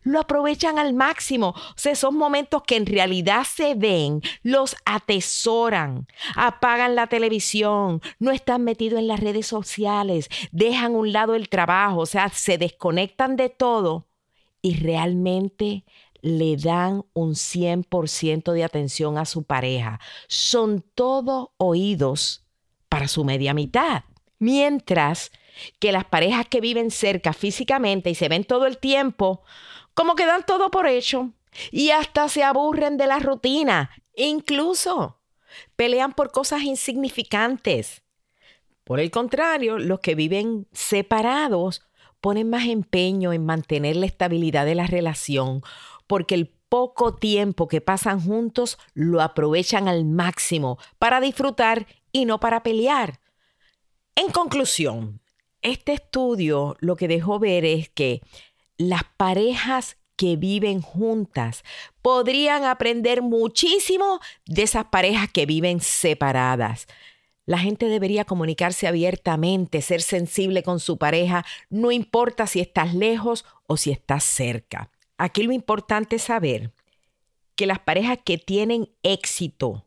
lo 0.07 0.19
aprovechan 0.19 0.79
al 0.79 0.93
máximo. 0.93 1.49
O 1.49 1.73
sea, 1.75 1.91
esos 1.91 2.13
momentos 2.13 2.63
que 2.63 2.75
en 2.75 2.85
realidad 2.85 3.43
se 3.43 3.75
ven, 3.75 4.21
los 4.43 4.75
atesoran, 4.85 6.07
apagan 6.35 6.95
la 6.95 7.07
televisión, 7.07 8.01
no 8.19 8.31
están 8.31 8.63
metidos 8.63 8.99
en 8.99 9.07
las 9.07 9.19
redes 9.19 9.47
sociales, 9.47 10.29
dejan 10.51 10.95
a 10.95 10.97
un 10.97 11.13
lado 11.13 11.35
el 11.35 11.49
trabajo, 11.49 11.99
o 11.99 12.05
sea, 12.05 12.29
se 12.29 12.57
desconectan 12.57 13.35
de 13.35 13.49
todo 13.49 14.07
y 14.61 14.75
realmente 14.75 15.83
le 16.21 16.57
dan 16.57 17.05
un 17.13 17.35
100% 17.35 18.51
de 18.51 18.63
atención 18.63 19.17
a 19.17 19.25
su 19.25 19.43
pareja. 19.43 19.99
Son 20.27 20.83
todos 20.95 21.49
oídos 21.57 22.45
para 22.89 23.07
su 23.07 23.23
media 23.23 23.53
mitad. 23.53 24.03
Mientras 24.39 25.31
que 25.79 25.91
las 25.91 26.05
parejas 26.05 26.45
que 26.47 26.61
viven 26.61 26.91
cerca 26.91 27.33
físicamente 27.33 28.09
y 28.09 28.15
se 28.15 28.29
ven 28.29 28.43
todo 28.43 28.65
el 28.65 28.77
tiempo, 28.77 29.41
como 29.97 30.13
que 30.13 30.27
dan 30.27 30.45
todo 30.45 30.69
por 30.69 30.85
hecho 30.85 31.31
y 31.71 31.89
hasta 31.89 32.29
se 32.29 32.43
aburren 32.43 32.97
de 32.97 33.07
la 33.07 33.17
rutina. 33.17 33.89
Incluso 34.15 35.17
pelean 35.75 36.13
por 36.13 36.31
cosas 36.31 36.61
insignificantes. 36.61 38.03
Por 38.83 38.99
el 38.99 39.09
contrario, 39.09 39.79
los 39.79 39.99
que 39.99 40.13
viven 40.13 40.67
separados 40.71 41.81
ponen 42.21 42.47
más 42.47 42.67
empeño 42.67 43.33
en 43.33 43.43
mantener 43.43 43.95
la 43.95 44.05
estabilidad 44.05 44.67
de 44.67 44.75
la 44.75 44.85
relación 44.85 45.63
porque 46.05 46.35
el 46.35 46.53
poco 46.69 47.15
tiempo 47.15 47.67
que 47.67 47.81
pasan 47.81 48.21
juntos 48.21 48.77
lo 48.93 49.23
aprovechan 49.23 49.87
al 49.87 50.05
máximo 50.05 50.77
para 50.99 51.19
disfrutar 51.19 51.87
y 52.11 52.25
no 52.25 52.39
para 52.39 52.61
pelear. 52.61 53.19
En 54.13 54.29
conclusión, 54.29 55.21
este 55.63 55.93
estudio 55.93 56.77
lo 56.81 56.95
que 56.95 57.07
dejó 57.07 57.39
ver 57.39 57.65
es 57.65 57.89
que 57.89 58.21
las 58.77 59.03
parejas 59.17 59.97
que 60.15 60.35
viven 60.35 60.81
juntas 60.81 61.63
podrían 62.01 62.65
aprender 62.65 63.21
muchísimo 63.21 64.19
de 64.45 64.63
esas 64.63 64.85
parejas 64.85 65.29
que 65.31 65.45
viven 65.45 65.79
separadas. 65.79 66.87
La 67.45 67.59
gente 67.59 67.85
debería 67.85 68.25
comunicarse 68.25 68.87
abiertamente, 68.87 69.81
ser 69.81 70.01
sensible 70.01 70.63
con 70.63 70.79
su 70.79 70.97
pareja, 70.97 71.45
no 71.69 71.91
importa 71.91 72.45
si 72.45 72.59
estás 72.59 72.93
lejos 72.93 73.45
o 73.67 73.77
si 73.77 73.91
estás 73.91 74.23
cerca. 74.23 74.91
Aquí 75.17 75.43
lo 75.43 75.53
importante 75.53 76.17
es 76.17 76.23
saber 76.23 76.73
que 77.55 77.65
las 77.65 77.79
parejas 77.79 78.19
que 78.23 78.37
tienen 78.37 78.89
éxito 79.01 79.85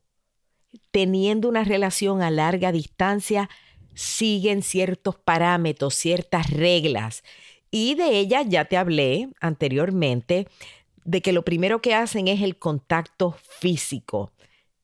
teniendo 0.91 1.49
una 1.49 1.65
relación 1.65 2.23
a 2.23 2.31
larga 2.31 2.73
distancia 2.73 3.51
siguen 3.95 4.63
ciertos 4.63 5.17
parámetros, 5.17 5.95
ciertas 5.95 6.51
reglas 6.51 7.23
y 7.71 7.95
de 7.95 8.19
ellas 8.19 8.47
ya 8.49 8.65
te 8.65 8.77
hablé 8.77 9.29
anteriormente, 9.41 10.49
de 11.05 11.23
que 11.23 11.33
lo 11.33 11.43
primero 11.45 11.81
que 11.81 11.95
hacen 11.95 12.29
es 12.29 12.43
el 12.43 12.59
contacto 12.59 13.37
físico. 13.59 14.33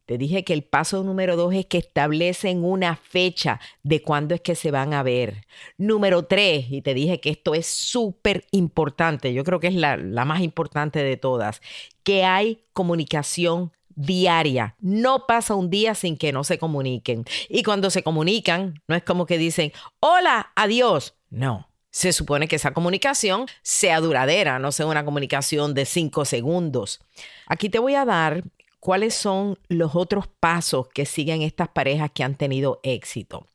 Te 0.07 0.19
dije 0.19 0.45
que 0.45 0.53
el 0.53 0.63
paso 0.63 1.03
número 1.03 1.35
dos 1.37 1.53
es 1.53 1.67
que 1.67 1.79
establecen 1.79 2.65
una 2.65 2.95
fecha 2.95 3.61
de 3.83 4.03
cuándo 4.03 4.37
es 4.37 4.41
que 4.41 4.55
se 4.55 4.71
van 4.71 4.95
a 4.95 5.03
ver. 5.03 5.45
Número 5.79 6.25
tres, 6.25 6.67
y 6.71 6.81
te 6.81 6.95
dije 6.95 7.21
que 7.21 7.31
esto 7.31 7.55
es 7.55 7.67
súper 7.67 8.47
importante, 8.53 9.35
yo 9.35 9.43
creo 9.43 9.59
que 9.59 9.67
es 9.67 9.75
la, 9.75 9.97
la 9.97 10.25
más 10.25 10.43
importante 10.43 11.03
de 11.03 11.17
todas, 11.17 11.61
que 12.05 12.25
hay 12.25 12.63
comunicación 12.73 13.73
diaria. 13.97 14.77
No 14.81 15.27
pasa 15.27 15.57
un 15.57 15.71
día 15.71 15.97
sin 15.97 16.17
que 16.17 16.33
no 16.33 16.45
se 16.45 16.59
comuniquen. 16.59 17.25
Y 17.49 17.65
cuando 17.65 17.91
se 17.91 18.05
comunican, 18.05 18.81
no 18.87 18.95
es 18.95 19.03
como 19.03 19.27
que 19.27 19.39
dicen, 19.39 19.73
hola, 19.99 20.53
adiós. 20.55 21.15
No, 21.31 21.66
se 21.97 22.13
supone 22.13 22.47
que 22.47 22.57
esa 22.57 22.75
comunicación 22.75 23.47
sea 23.63 24.03
duradera, 24.03 24.59
no 24.59 24.71
sea 24.71 24.85
una 24.85 25.07
comunicación 25.07 25.73
de 25.73 25.87
cinco 25.87 26.27
segundos. 26.27 27.01
Aquí 27.47 27.71
te 27.71 27.79
voy 27.79 27.95
a 27.95 28.05
dar 28.05 28.45
cuáles 28.81 29.15
son 29.15 29.59
los 29.69 29.97
otros 29.97 30.27
pasos 30.29 30.89
que 30.89 31.07
siguen 31.07 31.41
estas 31.41 31.69
parejas 31.69 32.11
que 32.13 32.23
han 32.23 32.35
tenido 32.35 32.81
éxito. 32.83 33.49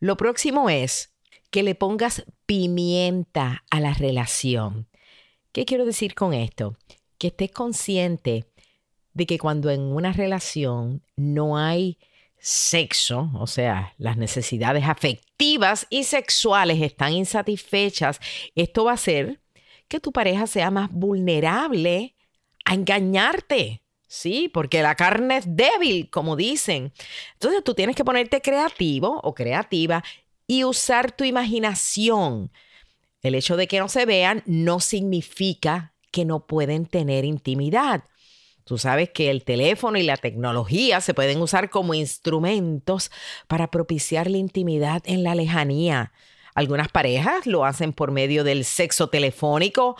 Lo 0.00 0.16
próximo 0.16 0.68
es 0.68 1.12
que 1.52 1.62
le 1.62 1.76
pongas 1.76 2.24
pimienta 2.44 3.62
a 3.70 3.78
la 3.78 3.94
relación. 3.94 4.88
¿Qué 5.52 5.64
quiero 5.64 5.86
decir 5.86 6.16
con 6.16 6.34
esto? 6.34 6.76
Que 7.18 7.28
estés 7.28 7.52
consciente 7.52 8.46
de 9.14 9.26
que 9.26 9.38
cuando 9.38 9.70
en 9.70 9.82
una 9.82 10.12
relación 10.12 11.04
no 11.14 11.56
hay 11.56 11.98
sexo, 12.46 13.28
o 13.34 13.48
sea, 13.48 13.92
las 13.98 14.16
necesidades 14.16 14.84
afectivas 14.84 15.88
y 15.90 16.04
sexuales 16.04 16.80
están 16.80 17.12
insatisfechas, 17.12 18.20
esto 18.54 18.84
va 18.84 18.92
a 18.92 18.94
hacer 18.94 19.40
que 19.88 19.98
tu 19.98 20.12
pareja 20.12 20.46
sea 20.46 20.70
más 20.70 20.88
vulnerable 20.92 22.14
a 22.64 22.74
engañarte. 22.74 23.82
Sí, 24.06 24.48
porque 24.48 24.82
la 24.82 24.94
carne 24.94 25.38
es 25.38 25.56
débil, 25.56 26.08
como 26.08 26.36
dicen. 26.36 26.92
Entonces 27.32 27.64
tú 27.64 27.74
tienes 27.74 27.96
que 27.96 28.04
ponerte 28.04 28.40
creativo 28.40 29.20
o 29.24 29.34
creativa 29.34 30.04
y 30.46 30.62
usar 30.62 31.10
tu 31.10 31.24
imaginación. 31.24 32.52
El 33.22 33.34
hecho 33.34 33.56
de 33.56 33.66
que 33.66 33.80
no 33.80 33.88
se 33.88 34.06
vean 34.06 34.44
no 34.46 34.78
significa 34.78 35.94
que 36.12 36.24
no 36.24 36.46
pueden 36.46 36.86
tener 36.86 37.24
intimidad. 37.24 38.04
Tú 38.66 38.78
sabes 38.78 39.10
que 39.10 39.30
el 39.30 39.44
teléfono 39.44 39.96
y 39.96 40.02
la 40.02 40.16
tecnología 40.16 41.00
se 41.00 41.14
pueden 41.14 41.40
usar 41.40 41.70
como 41.70 41.94
instrumentos 41.94 43.12
para 43.46 43.70
propiciar 43.70 44.28
la 44.28 44.38
intimidad 44.38 45.04
en 45.06 45.22
la 45.22 45.36
lejanía. 45.36 46.12
Algunas 46.52 46.88
parejas 46.88 47.46
lo 47.46 47.64
hacen 47.64 47.92
por 47.92 48.10
medio 48.10 48.42
del 48.42 48.64
sexo 48.64 49.06
telefónico. 49.08 49.96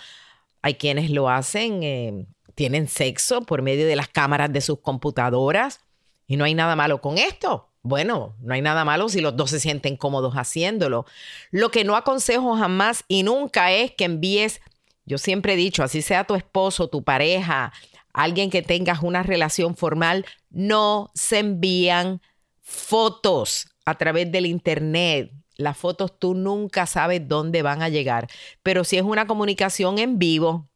Hay 0.63 0.75
quienes 0.75 1.11
lo 1.11 1.31
hacen, 1.31 1.85
eh, 1.85 2.27
tienen 2.57 2.89
sexo 2.89 3.43
por 3.43 3.63
medio 3.63 3.87
de 3.87 3.95
las 3.95 4.09
cámaras 4.09 4.53
de 4.53 4.61
sus 4.61 4.81
computadoras. 4.81 5.79
Y 6.27 6.37
no 6.37 6.43
hay 6.43 6.55
nada 6.55 6.75
malo 6.75 7.01
con 7.01 7.19
esto. 7.19 7.71
Bueno, 7.83 8.35
no 8.41 8.53
hay 8.53 8.63
nada 8.63 8.85
malo 8.85 9.09
si 9.09 9.21
los 9.21 9.37
dos 9.37 9.51
se 9.51 9.61
sienten 9.61 9.97
cómodos 9.97 10.35
haciéndolo. 10.35 11.07
Lo 11.53 11.71
que 11.71 11.85
no 11.85 11.95
aconsejo 11.95 12.57
jamás 12.57 13.05
y 13.07 13.23
nunca 13.23 13.71
es 13.71 13.93
que 13.93 14.07
envíes, 14.07 14.61
yo 15.05 15.19
siempre 15.19 15.53
he 15.53 15.57
dicho, 15.57 15.85
así 15.85 16.03
sea 16.03 16.25
tu 16.25 16.35
esposo, 16.35 16.89
tu 16.89 17.05
pareja, 17.05 17.73
alguien 18.17 18.49
que 18.49 18.63
tengas 18.63 19.03
una 19.03 19.23
relación 19.23 19.77
formal, 19.77 20.25
no 20.49 21.11
se 21.15 21.41
envían 21.41 22.23
fotos 22.63 23.69
a 23.85 23.97
través 23.97 24.33
del 24.33 24.47
internet. 24.47 25.31
Las 25.57 25.77
fotos 25.77 26.19
tú 26.19 26.35
nunca 26.35 26.87
sabes 26.87 27.29
dónde 27.29 27.61
van 27.61 27.83
a 27.83 27.91
llegar, 27.91 28.27
pero 28.63 28.85
si 28.85 28.97
es 28.97 29.03
una 29.03 29.27
comunicación 29.27 29.99
en 29.99 30.19
vivo, 30.19 30.71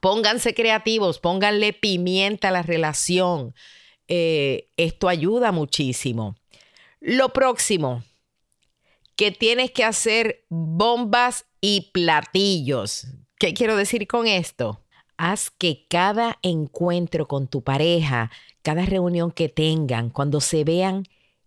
pónganse 0.00 0.54
creativos, 0.54 1.18
pónganle 1.18 1.72
pimienta 1.72 2.48
a 2.48 2.52
la 2.52 2.62
relación. 2.62 3.54
Eh, 4.06 4.68
esto 4.76 5.08
ayuda 5.08 5.52
muchísimo. 5.52 6.36
Lo 7.00 7.30
próximo, 7.30 8.02
que 9.16 9.30
tienes 9.30 9.70
que 9.70 9.84
hacer 9.84 10.44
bombas 10.50 11.46
y 11.62 11.90
platillos. 11.92 13.06
¿Qué 13.38 13.54
quiero 13.54 13.76
decir 13.76 14.06
con 14.06 14.26
esto? 14.26 14.85
Haz 15.16 15.50
que 15.50 15.86
cada 15.88 16.38
encuentro 16.42 17.26
con 17.26 17.48
tu 17.48 17.62
pareja, 17.62 18.30
cada 18.62 18.84
reunión 18.84 19.30
que 19.30 19.48
tengan, 19.48 20.10
cuando 20.10 20.40
se 20.40 20.64
vean, 20.64 21.04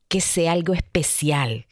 que 0.07 0.21
sea 0.21 0.53
algo 0.53 0.73
especial, 0.73 1.67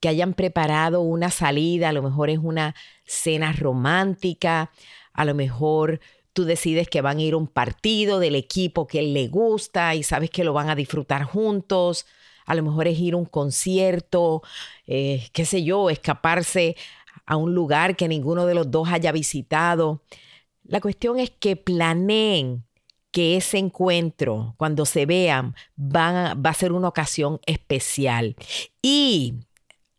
que 0.00 0.08
hayan 0.08 0.34
preparado 0.34 1.00
una 1.00 1.30
salida, 1.30 1.88
a 1.88 1.92
lo 1.92 2.02
mejor 2.02 2.28
es 2.28 2.38
una 2.38 2.74
cena 3.06 3.52
romántica, 3.52 4.70
a 5.12 5.24
lo 5.24 5.34
mejor 5.34 6.00
tú 6.34 6.44
decides 6.44 6.88
que 6.88 7.00
van 7.00 7.18
a 7.18 7.22
ir 7.22 7.34
a 7.34 7.38
un 7.38 7.46
partido 7.46 8.18
del 8.18 8.34
equipo 8.34 8.86
que 8.86 8.98
él 8.98 9.14
le 9.14 9.28
gusta 9.28 9.94
y 9.94 10.02
sabes 10.02 10.30
que 10.30 10.44
lo 10.44 10.52
van 10.52 10.68
a 10.68 10.74
disfrutar 10.74 11.24
juntos, 11.24 12.06
a 12.44 12.54
lo 12.54 12.62
mejor 12.62 12.88
es 12.88 12.98
ir 12.98 13.14
a 13.14 13.16
un 13.16 13.24
concierto, 13.24 14.42
eh, 14.86 15.28
qué 15.32 15.46
sé 15.46 15.64
yo, 15.64 15.88
escaparse 15.88 16.76
a 17.24 17.36
un 17.36 17.54
lugar 17.54 17.96
que 17.96 18.08
ninguno 18.08 18.44
de 18.44 18.54
los 18.54 18.70
dos 18.70 18.88
haya 18.88 19.12
visitado. 19.12 20.02
La 20.64 20.80
cuestión 20.80 21.18
es 21.18 21.30
que 21.30 21.56
planeen 21.56 22.64
que 23.10 23.36
ese 23.36 23.58
encuentro, 23.58 24.54
cuando 24.56 24.86
se 24.86 25.06
vean, 25.06 25.54
va 25.78 26.32
a 26.32 26.54
ser 26.54 26.72
una 26.72 26.88
ocasión 26.88 27.40
especial. 27.46 28.34
Y 28.82 29.34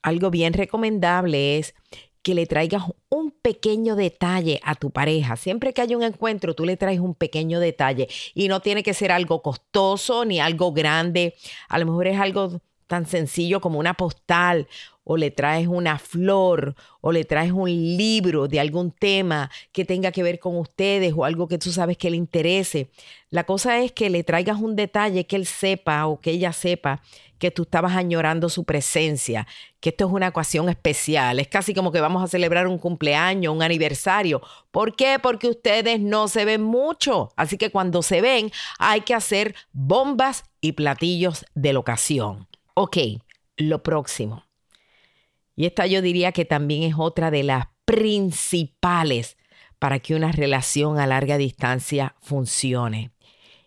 algo 0.01 0.32
bien 0.32 0.54
recomendable 0.54 1.58
es 1.58 1.75
que 2.21 2.34
le 2.34 2.47
traigas 2.47 2.84
un 3.10 3.30
pequeño 3.30 3.95
detalle 3.95 4.60
a 4.63 4.73
tu 4.73 4.89
pareja. 4.89 5.36
Siempre 5.36 5.73
que 5.73 5.82
haya 5.82 5.95
un 5.95 6.04
encuentro, 6.04 6.56
tú 6.56 6.65
le 6.65 6.75
traes 6.75 6.99
un 6.99 7.13
pequeño 7.13 7.60
detalle 7.60 8.10
y 8.34 8.47
no 8.47 8.62
tiene 8.62 8.82
que 8.82 8.95
ser 8.95 9.12
algo 9.12 9.43
costoso 9.43 10.25
ni 10.25 10.39
algo 10.39 10.73
grande. 10.73 11.36
A 11.69 11.78
lo 11.78 11.86
mejor 11.86 12.08
es 12.08 12.19
algo 12.19 12.60
tan 12.88 13.06
sencillo 13.06 13.62
como 13.62 13.80
una 13.80 13.93
postal 13.93 14.67
o 15.05 15.15
le 15.15 15.31
traes 15.31 15.67
una 15.67 15.97
flor 15.97 16.75
o 16.99 17.13
le 17.13 17.23
traes 17.23 17.53
un 17.53 17.69
libro 17.69 18.49
de 18.49 18.59
algún 18.59 18.91
tema 18.91 19.49
que 19.71 19.85
tenga 19.85 20.11
que 20.11 20.23
ver 20.23 20.39
con 20.39 20.57
ustedes 20.57 21.13
o 21.15 21.23
algo 21.23 21.47
que 21.47 21.57
tú 21.57 21.71
sabes 21.71 21.95
que 21.95 22.09
le 22.09 22.17
interese. 22.17 22.89
La 23.29 23.45
cosa 23.45 23.79
es 23.79 23.91
que 23.91 24.09
le 24.09 24.23
traigas 24.23 24.59
un 24.59 24.75
detalle 24.75 25.25
que 25.25 25.35
él 25.35 25.45
sepa 25.45 26.07
o 26.07 26.19
que 26.19 26.31
ella 26.31 26.51
sepa 26.51 27.01
que 27.37 27.51
tú 27.51 27.63
estabas 27.63 27.95
añorando 27.95 28.49
su 28.49 28.63
presencia, 28.63 29.45
que 29.79 29.89
esto 29.89 30.07
es 30.07 30.11
una 30.11 30.29
ocasión 30.29 30.69
especial, 30.69 31.39
es 31.39 31.47
casi 31.47 31.73
como 31.73 31.91
que 31.91 32.01
vamos 32.01 32.23
a 32.23 32.27
celebrar 32.27 32.67
un 32.67 32.77
cumpleaños, 32.77 33.53
un 33.53 33.61
aniversario. 33.61 34.41
¿Por 34.71 34.95
qué? 34.95 35.19
Porque 35.21 35.49
ustedes 35.49 35.99
no 35.99 36.27
se 36.27 36.45
ven 36.45 36.63
mucho, 36.63 37.31
así 37.35 37.57
que 37.57 37.71
cuando 37.71 38.01
se 38.01 38.21
ven 38.21 38.51
hay 38.79 39.01
que 39.01 39.13
hacer 39.13 39.53
bombas 39.73 40.45
y 40.61 40.71
platillos 40.71 41.45
de 41.53 41.73
la 41.73 41.79
ocasión. 41.79 42.47
Ok, 42.73 42.97
lo 43.57 43.83
próximo. 43.83 44.44
Y 45.55 45.65
esta 45.65 45.85
yo 45.87 46.01
diría 46.01 46.31
que 46.31 46.45
también 46.45 46.83
es 46.83 46.95
otra 46.97 47.31
de 47.31 47.43
las 47.43 47.67
principales 47.85 49.37
para 49.79 49.99
que 49.99 50.15
una 50.15 50.31
relación 50.31 50.99
a 50.99 51.07
larga 51.07 51.37
distancia 51.37 52.15
funcione. 52.19 53.11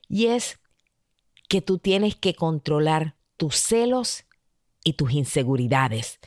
Y 0.09 0.27
es 0.27 0.59
que 1.49 1.63
tú 1.63 1.79
tienes 1.79 2.15
que 2.17 2.35
controlar 2.35 3.15
tus 3.37 3.57
celos 3.57 4.25
y 4.85 4.95
tus 4.95 5.13
inseguridades. 5.13 6.19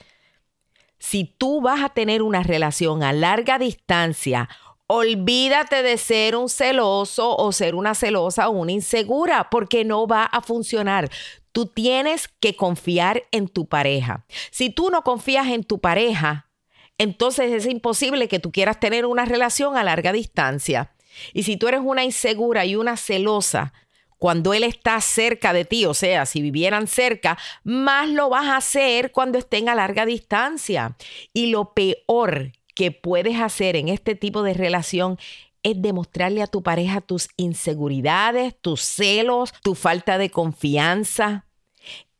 Si 0.97 1.25
tú 1.25 1.61
vas 1.61 1.81
a 1.81 1.89
tener 1.89 2.21
una 2.21 2.43
relación 2.43 3.03
a 3.03 3.11
larga 3.11 3.57
distancia, 3.57 4.49
olvídate 4.87 5.83
de 5.83 5.97
ser 5.97 6.35
un 6.35 6.49
celoso 6.49 7.35
o 7.35 7.51
ser 7.51 7.75
una 7.75 7.95
celosa 7.95 8.49
o 8.49 8.51
una 8.51 8.71
insegura, 8.71 9.49
porque 9.49 9.83
no 9.83 10.05
va 10.05 10.25
a 10.25 10.41
funcionar. 10.41 11.09
Tú 11.51 11.67
tienes 11.67 12.27
que 12.39 12.55
confiar 12.55 13.23
en 13.31 13.47
tu 13.47 13.67
pareja. 13.67 14.25
Si 14.51 14.69
tú 14.69 14.89
no 14.89 15.03
confías 15.03 15.47
en 15.47 15.63
tu 15.63 15.79
pareja, 15.79 16.49
entonces 16.97 17.51
es 17.51 17.65
imposible 17.65 18.27
que 18.27 18.39
tú 18.39 18.51
quieras 18.51 18.79
tener 18.79 19.05
una 19.05 19.25
relación 19.25 19.75
a 19.75 19.83
larga 19.83 20.13
distancia. 20.13 20.93
Y 21.33 21.43
si 21.43 21.57
tú 21.57 21.67
eres 21.67 21.81
una 21.83 22.03
insegura 22.03 22.65
y 22.65 22.75
una 22.75 22.95
celosa, 22.95 23.73
cuando 24.17 24.53
él 24.53 24.63
está 24.63 25.01
cerca 25.01 25.51
de 25.51 25.65
ti, 25.65 25.85
o 25.85 25.95
sea, 25.95 26.27
si 26.27 26.43
vivieran 26.43 26.85
cerca, 26.85 27.39
más 27.63 28.07
lo 28.07 28.29
vas 28.29 28.45
a 28.45 28.57
hacer 28.57 29.11
cuando 29.11 29.39
estén 29.39 29.67
a 29.67 29.73
larga 29.73 30.05
distancia. 30.05 30.95
Y 31.33 31.47
lo 31.47 31.73
peor 31.73 32.51
que 32.75 32.91
puedes 32.91 33.39
hacer 33.39 33.75
en 33.75 33.89
este 33.89 34.13
tipo 34.13 34.43
de 34.43 34.53
relación 34.53 35.17
es 35.63 35.81
demostrarle 35.81 36.41
a 36.41 36.47
tu 36.47 36.63
pareja 36.63 37.01
tus 37.01 37.29
inseguridades, 37.37 38.59
tus 38.59 38.81
celos, 38.81 39.53
tu 39.63 39.75
falta 39.75 40.17
de 40.17 40.29
confianza. 40.29 41.45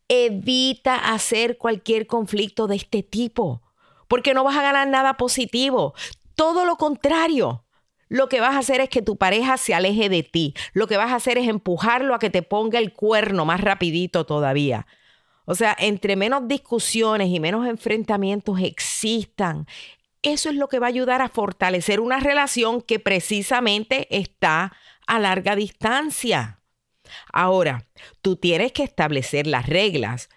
Evita 0.08 1.13
hacer 1.13 1.58
cualquier 1.58 2.08
conflicto 2.08 2.67
de 2.67 2.75
este 2.75 3.01
tipo, 3.04 3.62
porque 4.08 4.34
no 4.34 4.43
vas 4.43 4.58
a 4.58 4.62
ganar 4.62 4.88
nada 4.88 5.15
positivo. 5.15 5.93
Todo 6.36 6.65
lo 6.65 6.75
contrario. 6.75 7.65
Lo 8.10 8.27
que 8.27 8.41
vas 8.41 8.56
a 8.56 8.60
hacer 8.60 8.82
es 8.82 8.89
que 8.89 9.01
tu 9.01 9.15
pareja 9.15 9.56
se 9.56 9.73
aleje 9.73 10.10
de 10.10 10.21
ti. 10.21 10.54
Lo 10.73 10.86
que 10.88 10.97
vas 10.97 11.12
a 11.12 11.15
hacer 11.15 11.38
es 11.38 11.47
empujarlo 11.47 12.13
a 12.13 12.19
que 12.19 12.30
te 12.30 12.41
ponga 12.41 12.77
el 12.77 12.91
cuerno 12.91 13.45
más 13.45 13.62
rapidito 13.62 14.25
todavía. 14.25 14.86
O 15.45 15.56
sea, 15.56 15.75
entre 15.80 16.17
menos 16.17 16.47
discusiones 16.47 17.30
y 17.30 17.39
menos 17.39 17.65
enfrentamientos 17.67 18.60
existan, 18.60 19.65
eso 20.24 20.50
es 20.50 20.56
lo 20.56 20.68
que 20.68 20.80
va 20.80 20.88
a 20.88 20.90
ayudar 20.90 21.22
a 21.22 21.30
fortalecer 21.30 22.00
una 22.00 22.20
relación 22.20 22.82
que 22.82 23.00
precisamente 23.00 24.08
está 24.16 24.74
a 25.08 25.20
larga 25.20 25.56
distancia. 25.56 26.60
Ahora, 27.34 27.88
tú 28.22 28.36
tienes 28.36 28.72
que 28.72 28.84
establecer 28.84 29.48
las 29.48 29.68
reglas. 29.68 30.30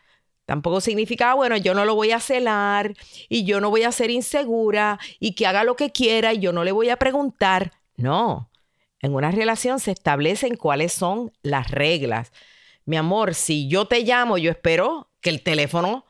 Tampoco 0.46 0.80
significa, 0.80 1.30
ah, 1.30 1.34
bueno, 1.34 1.56
yo 1.56 1.74
no 1.74 1.84
lo 1.84 1.94
voy 1.94 2.12
a 2.12 2.20
celar 2.20 2.94
y 3.28 3.44
yo 3.44 3.60
no 3.60 3.70
voy 3.70 3.84
a 3.84 3.92
ser 3.92 4.10
insegura 4.10 4.98
y 5.18 5.34
que 5.34 5.46
haga 5.46 5.64
lo 5.64 5.76
que 5.76 5.90
quiera 5.90 6.34
y 6.34 6.40
yo 6.40 6.52
no 6.52 6.64
le 6.64 6.72
voy 6.72 6.90
a 6.90 6.96
preguntar. 6.96 7.72
No, 7.96 8.50
en 9.00 9.14
una 9.14 9.30
relación 9.30 9.80
se 9.80 9.92
establecen 9.92 10.56
cuáles 10.56 10.92
son 10.92 11.32
las 11.42 11.70
reglas. 11.70 12.32
Mi 12.84 12.96
amor, 12.96 13.34
si 13.34 13.68
yo 13.68 13.86
te 13.86 14.00
llamo, 14.00 14.36
yo 14.36 14.50
espero 14.50 15.10
que 15.20 15.30
el 15.30 15.42
teléfono, 15.42 16.04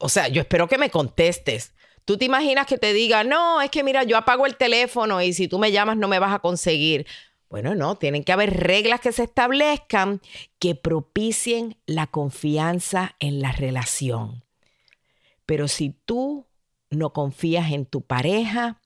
o 0.00 0.08
sea, 0.08 0.28
yo 0.28 0.40
espero 0.40 0.66
que 0.66 0.78
me 0.78 0.90
contestes. 0.90 1.74
Tú 2.04 2.16
te 2.16 2.24
imaginas 2.24 2.66
que 2.66 2.78
te 2.78 2.92
diga, 2.92 3.24
no, 3.24 3.60
es 3.60 3.70
que 3.70 3.84
mira, 3.84 4.02
yo 4.02 4.16
apago 4.16 4.46
el 4.46 4.56
teléfono 4.56 5.22
y 5.22 5.32
si 5.32 5.48
tú 5.48 5.58
me 5.58 5.70
llamas 5.70 5.96
no 5.96 6.08
me 6.08 6.18
vas 6.18 6.34
a 6.34 6.40
conseguir. 6.40 7.06
Bueno, 7.48 7.74
no, 7.74 7.96
tienen 7.96 8.24
que 8.24 8.32
haber 8.32 8.58
reglas 8.58 9.00
que 9.00 9.12
se 9.12 9.24
establezcan 9.24 10.20
que 10.58 10.74
propicien 10.74 11.76
la 11.86 12.06
confianza 12.06 13.14
en 13.18 13.42
la 13.42 13.52
relación. 13.52 14.42
Pero 15.44 15.68
si 15.68 15.90
tú 15.90 16.46
no 16.90 17.12
confías 17.12 17.72
en 17.72 17.84
tu 17.84 18.02
pareja, 18.02 18.80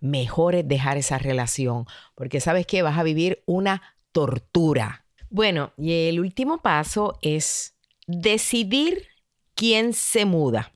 mejor 0.00 0.54
es 0.54 0.66
dejar 0.66 0.96
esa 0.96 1.18
relación, 1.18 1.86
porque 2.14 2.40
sabes 2.40 2.66
que 2.66 2.82
vas 2.82 2.98
a 2.98 3.02
vivir 3.02 3.42
una 3.46 3.82
tortura. 4.12 5.04
Bueno, 5.30 5.72
y 5.76 6.08
el 6.08 6.20
último 6.20 6.58
paso 6.62 7.18
es 7.22 7.76
decidir 8.06 9.06
quién 9.54 9.92
se 9.92 10.24
muda. 10.24 10.72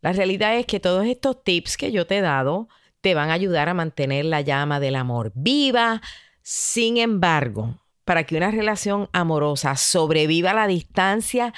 La 0.00 0.12
realidad 0.12 0.56
es 0.56 0.66
que 0.66 0.80
todos 0.80 1.06
estos 1.06 1.42
tips 1.42 1.76
que 1.76 1.92
yo 1.92 2.06
te 2.06 2.18
he 2.18 2.20
dado 2.20 2.68
te 3.00 3.14
van 3.14 3.30
a 3.30 3.34
ayudar 3.34 3.68
a 3.68 3.74
mantener 3.74 4.24
la 4.24 4.40
llama 4.40 4.80
del 4.80 4.96
amor 4.96 5.32
viva. 5.34 6.02
Sin 6.42 6.96
embargo, 6.96 7.76
para 8.04 8.24
que 8.24 8.36
una 8.36 8.50
relación 8.50 9.08
amorosa 9.12 9.76
sobreviva 9.76 10.52
a 10.52 10.54
la 10.54 10.66
distancia, 10.66 11.52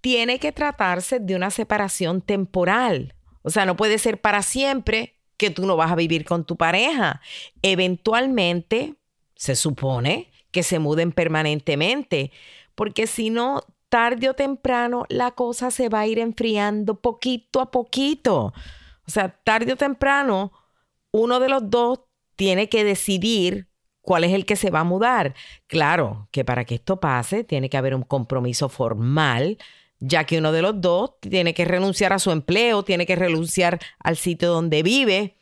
tiene 0.00 0.40
que 0.40 0.50
tratarse 0.50 1.20
de 1.20 1.36
una 1.36 1.50
separación 1.50 2.20
temporal. 2.20 3.14
O 3.42 3.50
sea, 3.50 3.66
no 3.66 3.76
puede 3.76 3.98
ser 3.98 4.20
para 4.20 4.42
siempre 4.42 5.14
que 5.36 5.50
tú 5.50 5.64
no 5.64 5.76
vas 5.76 5.92
a 5.92 5.96
vivir 5.96 6.24
con 6.24 6.44
tu 6.44 6.56
pareja. 6.56 7.20
Eventualmente, 7.62 8.94
se 9.36 9.54
supone 9.54 10.30
que 10.50 10.62
se 10.62 10.78
muden 10.78 11.12
permanentemente, 11.12 12.32
porque 12.74 13.06
si 13.06 13.30
no, 13.30 13.62
tarde 13.92 14.30
o 14.30 14.34
temprano 14.34 15.04
la 15.10 15.32
cosa 15.32 15.70
se 15.70 15.90
va 15.90 16.00
a 16.00 16.06
ir 16.06 16.18
enfriando 16.18 16.98
poquito 17.02 17.60
a 17.60 17.70
poquito. 17.70 18.54
O 19.06 19.10
sea, 19.10 19.28
tarde 19.28 19.74
o 19.74 19.76
temprano 19.76 20.50
uno 21.10 21.38
de 21.40 21.50
los 21.50 21.68
dos 21.68 22.00
tiene 22.34 22.70
que 22.70 22.84
decidir 22.84 23.68
cuál 24.00 24.24
es 24.24 24.32
el 24.32 24.46
que 24.46 24.56
se 24.56 24.70
va 24.70 24.80
a 24.80 24.84
mudar. 24.84 25.34
Claro 25.66 26.26
que 26.30 26.42
para 26.42 26.64
que 26.64 26.76
esto 26.76 27.00
pase 27.00 27.44
tiene 27.44 27.68
que 27.68 27.76
haber 27.76 27.94
un 27.94 28.00
compromiso 28.02 28.70
formal, 28.70 29.58
ya 29.98 30.24
que 30.24 30.38
uno 30.38 30.52
de 30.52 30.62
los 30.62 30.80
dos 30.80 31.20
tiene 31.20 31.52
que 31.52 31.66
renunciar 31.66 32.14
a 32.14 32.18
su 32.18 32.30
empleo, 32.30 32.84
tiene 32.84 33.04
que 33.04 33.14
renunciar 33.14 33.78
al 33.98 34.16
sitio 34.16 34.48
donde 34.48 34.82
vive. 34.82 35.36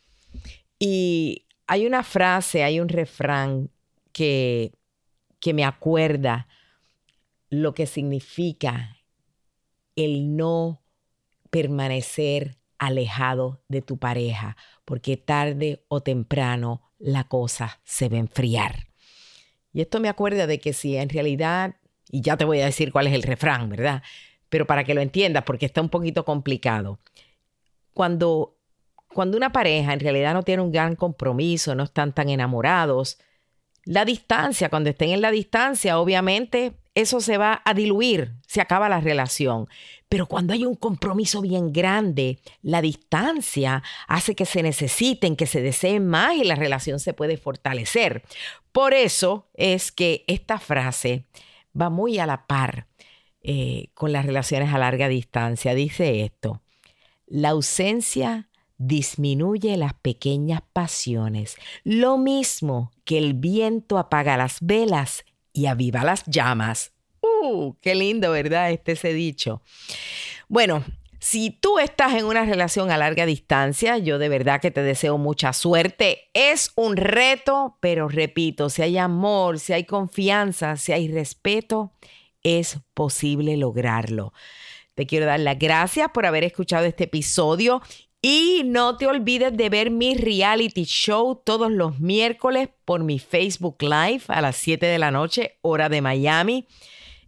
Y 0.77 1.47
hay 1.69 1.87
una 1.87 2.03
frase, 2.03 2.65
hay 2.65 2.81
un 2.81 2.89
refrán 2.89 3.71
que, 4.13 4.73
que 5.39 5.55
me 5.55 5.65
acuerda 5.65 6.49
lo 7.51 7.75
que 7.75 7.87
significa 7.87 8.97
el 9.97 10.37
no 10.37 10.83
permanecer 11.51 12.57
alejado 12.79 13.63
de 13.69 13.83
tu 13.83 13.99
pareja, 13.99 14.57
porque 14.85 15.17
tarde 15.17 15.85
o 15.89 16.01
temprano 16.01 16.91
la 16.99 17.25
cosa 17.25 17.81
se 17.85 18.09
va 18.09 18.17
a 18.17 18.21
enfriar. 18.21 18.87
Y 19.73 19.83
esto 19.83 20.01
me 20.01 20.09
acuerda 20.09 20.47
de 20.47 20.59
que 20.59 20.73
si 20.73 20.97
en 20.97 21.09
realidad, 21.09 21.77
y 22.11 22.23
ya 22.23 22.37
te 22.37 22.45
voy 22.45 22.61
a 22.61 22.67
decir 22.67 22.93
cuál 22.93 23.07
es 23.07 23.13
el 23.13 23.23
refrán, 23.23 23.69
¿verdad? 23.69 24.03
Pero 24.49 24.67
para 24.67 24.85
que 24.85 24.95
lo 24.95 25.01
entiendas, 25.01 25.45
porque 25.45 25.67
está 25.67 25.81
un 25.81 25.91
poquito 25.91 26.25
complicado. 26.25 26.99
Cuando, 27.93 28.57
cuando 29.13 29.37
una 29.37 29.53
pareja 29.53 29.93
en 29.93 30.01
realidad 30.01 30.35
no 30.35 30.43
tiene 30.43 30.63
un 30.63 30.73
gran 30.73 30.97
compromiso, 30.97 31.75
no 31.75 31.85
están 31.85 32.13
tan 32.15 32.29
enamorados, 32.31 33.19
la 33.85 34.05
distancia, 34.05 34.69
cuando 34.69 34.91
estén 34.91 35.11
en 35.11 35.21
la 35.21 35.31
distancia, 35.31 35.99
obviamente 35.99 36.75
eso 37.01 37.21
se 37.21 37.39
va 37.39 37.63
a 37.65 37.75
diluir, 37.75 38.35
se 38.47 38.61
acaba 38.61 38.89
la 38.89 39.01
relación. 39.01 39.69
Pero 40.09 40.27
cuando 40.27 40.53
hay 40.53 40.65
un 40.65 40.75
compromiso 40.75 41.41
bien 41.41 41.73
grande, 41.73 42.39
la 42.63 42.83
distancia 42.83 43.83
hace 44.09 44.35
que 44.35 44.45
se 44.45 44.63
necesiten, 44.63 45.37
que 45.37 45.47
se 45.47 45.63
deseen 45.63 46.07
más 46.07 46.35
y 46.35 46.45
la 46.45 46.57
relación 46.57 46.99
se 46.99 47.13
puede 47.13 47.37
fortalecer. 47.37 48.25
Por 48.73 48.93
eso 48.93 49.49
es 49.55 49.93
que 49.93 50.25
esta 50.27 50.59
frase 50.59 51.27
va 51.81 51.91
muy 51.91 52.19
a 52.19 52.27
la 52.27 52.47
par 52.47 52.87
eh, 53.43 53.89
con 53.95 54.13
las 54.13 54.27
relaciones 54.27 54.75
a 54.75 54.79
larga 54.79 55.09
distancia. 55.09 55.75
Dice 55.75 56.25
esto, 56.25 56.61
la 57.27 57.51
ausencia 57.51 58.49
disminuye 58.77 59.77
las 59.77 59.95
pequeñas 59.95 60.63
pasiones, 60.73 61.57
lo 61.85 62.17
mismo 62.17 62.93
que 63.05 63.19
el 63.19 63.35
viento 63.35 63.99
apaga 63.99 64.37
las 64.37 64.59
velas 64.61 65.25
y 65.53 65.67
aviva 65.67 66.05
las 66.05 66.25
llamas. 66.27 66.93
¡Uh! 67.21 67.75
¡Qué 67.81 67.95
lindo, 67.95 68.31
¿verdad? 68.31 68.71
Este 68.71 68.97
se 68.97 69.13
dicho. 69.13 69.63
Bueno, 70.49 70.85
si 71.19 71.51
tú 71.51 71.79
estás 71.79 72.15
en 72.15 72.25
una 72.25 72.47
relación 72.47 72.91
a 72.91 72.97
larga 72.97 73.27
distancia, 73.27 73.99
yo 73.99 74.19
de 74.19 74.31
verdad 74.31 74.61
que 74.61 74.71
te 74.71 74.83
deseo 74.83 75.19
mucha 75.19 75.53
suerte. 75.53 76.31
Es 76.33 76.73
un 76.77 76.97
reto, 76.97 77.77
pero 77.81 78.09
repito, 78.09 78.71
si 78.71 78.83
hay 78.83 78.97
amor, 78.97 79.59
si 79.59 79.75
hay 79.75 79.85
confianza, 79.85 80.77
si 80.77 80.93
hay 80.93 81.09
respeto, 81.09 81.93
es 82.43 82.79
posible 82.95 83.59
lograrlo. 83.59 84.33
Te 84.95 85.07
quiero 85.07 85.27
dar 85.27 85.41
las 85.41 85.59
gracias 85.59 86.09
por 86.13 86.25
haber 86.25 86.45
escuchado 86.45 86.87
este 86.87 87.05
episodio 87.05 87.83
y 88.23 88.63
no 88.67 88.97
te 88.97 89.07
olvides 89.07 89.57
de 89.57 89.71
ver 89.71 89.91
mi 89.91 90.15
reality 90.15 90.85
show 90.85 91.41
todos 91.43 91.71
los 91.71 92.01
miércoles 92.01 92.69
por 92.85 93.03
mi 93.03 93.19
Facebook 93.19 93.77
Live 93.81 94.23
a 94.29 94.43
las 94.43 94.57
7 94.57 94.85
de 94.85 94.99
la 94.99 95.11
noche, 95.11 95.57
hora 95.63 95.89
de 95.89 96.03
Miami. 96.03 96.67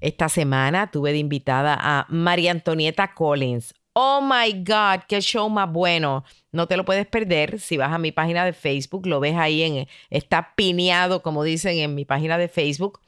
Esta 0.00 0.28
semana 0.28 0.90
tuve 0.90 1.12
de 1.12 1.18
invitada 1.18 1.78
a 1.80 2.06
María 2.10 2.50
Antonieta 2.50 3.14
Collins. 3.14 3.74
Oh 3.94 4.20
my 4.22 4.64
God, 4.64 5.04
qué 5.06 5.20
show 5.20 5.48
más 5.48 5.70
bueno. 5.70 6.24
No 6.50 6.66
te 6.66 6.76
lo 6.76 6.84
puedes 6.84 7.06
perder. 7.06 7.60
Si 7.60 7.76
vas 7.76 7.92
a 7.92 7.98
mi 7.98 8.10
página 8.10 8.44
de 8.44 8.52
Facebook, 8.52 9.06
lo 9.06 9.20
ves 9.20 9.36
ahí 9.36 9.62
en, 9.62 9.86
está 10.10 10.54
pineado, 10.56 11.22
como 11.22 11.44
dicen 11.44 11.78
en 11.78 11.94
mi 11.94 12.04
página 12.04 12.36
de 12.36 12.48
Facebook. 12.48 13.00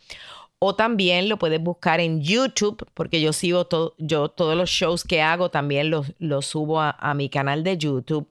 O 0.67 0.75
también 0.75 1.29
lo 1.29 1.39
puedes 1.39 1.63
buscar 1.63 2.01
en 2.01 2.23
YouTube, 2.23 2.89
porque 2.95 3.21
yo 3.21 3.35
sigo 3.35 3.69
yo 3.99 4.29
todos 4.31 4.57
los 4.57 4.71
shows 4.71 5.05
que 5.05 5.21
hago 5.21 5.51
también 5.51 5.91
los, 5.91 6.15
los 6.19 6.47
subo 6.47 6.81
a, 6.81 7.13
mi 7.15 7.29
canal 7.29 7.63
de 7.63 7.77
YouTube. 7.77 8.27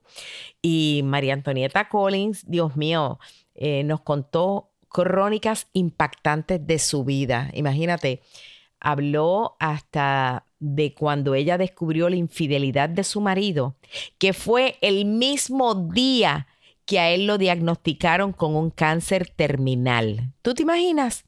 Y 0.59 1.01
María 1.03 1.35
Antonieta 1.35 1.89
Collins, 1.89 2.49
Dios 2.49 2.75
mío, 2.75 3.19
eh, 3.53 3.83
nos 3.83 4.01
contó 4.01 4.71
crónicas 4.89 5.67
impactantes 5.73 6.65
de 6.65 6.79
su 6.79 7.03
vida. 7.03 7.51
Imagínate, 7.53 8.23
habló 8.79 9.55
hasta 9.59 10.47
de 10.57 10.95
cuando 10.95 11.35
ella 11.35 11.59
descubrió 11.59 12.09
la 12.09 12.15
infidelidad 12.15 12.89
de 12.89 13.03
su 13.03 13.21
marido, 13.21 13.75
que 14.17 14.33
fue 14.33 14.79
el 14.81 15.05
mismo 15.05 15.75
día 15.75 16.47
que 16.87 16.97
a 16.97 17.11
él 17.11 17.27
lo 17.27 17.37
diagnosticaron 17.37 18.33
con 18.33 18.55
un 18.55 18.71
cáncer 18.71 19.29
terminal. 19.29 20.33
¿Tú 20.41 20.55
te 20.55 20.63
imaginas? 20.63 21.25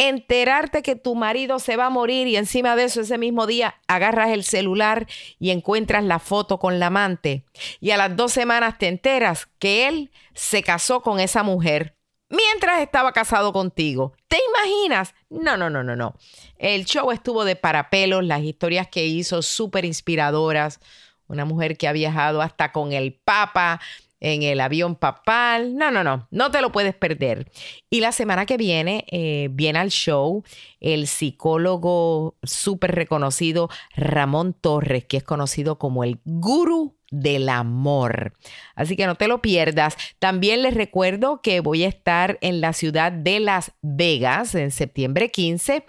Enterarte 0.00 0.82
que 0.82 0.96
tu 0.96 1.14
marido 1.14 1.58
se 1.58 1.76
va 1.76 1.86
a 1.86 1.90
morir 1.90 2.26
y 2.26 2.36
encima 2.36 2.74
de 2.74 2.84
eso 2.84 3.02
ese 3.02 3.18
mismo 3.18 3.46
día 3.46 3.76
agarras 3.86 4.30
el 4.30 4.44
celular 4.44 5.06
y 5.38 5.50
encuentras 5.50 6.02
la 6.04 6.18
foto 6.18 6.58
con 6.58 6.78
la 6.80 6.86
amante 6.86 7.44
y 7.80 7.90
a 7.90 7.98
las 7.98 8.16
dos 8.16 8.32
semanas 8.32 8.78
te 8.78 8.88
enteras 8.88 9.48
que 9.58 9.88
él 9.88 10.10
se 10.32 10.62
casó 10.62 11.02
con 11.02 11.20
esa 11.20 11.42
mujer 11.42 11.96
mientras 12.30 12.80
estaba 12.80 13.12
casado 13.12 13.52
contigo. 13.52 14.14
¿Te 14.26 14.38
imaginas? 14.48 15.14
No, 15.28 15.58
no, 15.58 15.68
no, 15.68 15.84
no, 15.84 15.94
no. 15.96 16.14
El 16.56 16.86
show 16.86 17.10
estuvo 17.10 17.44
de 17.44 17.56
parapelos, 17.56 18.24
las 18.24 18.40
historias 18.40 18.88
que 18.88 19.04
hizo 19.04 19.42
súper 19.42 19.84
inspiradoras. 19.84 20.80
Una 21.26 21.44
mujer 21.44 21.76
que 21.76 21.88
ha 21.88 21.92
viajado 21.92 22.40
hasta 22.40 22.72
con 22.72 22.92
el 22.92 23.12
Papa, 23.12 23.80
en 24.20 24.42
el 24.42 24.60
avión 24.60 24.94
papal. 24.94 25.74
No, 25.74 25.90
no, 25.90 26.04
no, 26.04 26.28
no 26.30 26.50
te 26.50 26.60
lo 26.60 26.70
puedes 26.72 26.94
perder. 26.94 27.50
Y 27.88 28.00
la 28.00 28.12
semana 28.12 28.46
que 28.46 28.56
viene 28.56 29.04
eh, 29.10 29.48
viene 29.50 29.78
al 29.78 29.90
show 29.90 30.44
el 30.80 31.06
psicólogo 31.06 32.36
súper 32.42 32.94
reconocido 32.94 33.68
Ramón 33.96 34.54
Torres, 34.54 35.04
que 35.06 35.16
es 35.16 35.24
conocido 35.24 35.78
como 35.78 36.04
el 36.04 36.18
guru 36.24 36.94
del 37.10 37.48
amor. 37.48 38.34
Así 38.74 38.96
que 38.96 39.06
no 39.06 39.16
te 39.16 39.28
lo 39.28 39.42
pierdas. 39.42 39.96
También 40.18 40.62
les 40.62 40.74
recuerdo 40.74 41.40
que 41.42 41.60
voy 41.60 41.84
a 41.84 41.88
estar 41.88 42.38
en 42.40 42.60
la 42.60 42.72
ciudad 42.72 43.12
de 43.12 43.40
Las 43.40 43.72
Vegas 43.82 44.54
en 44.54 44.70
septiembre 44.70 45.30
15. 45.30 45.84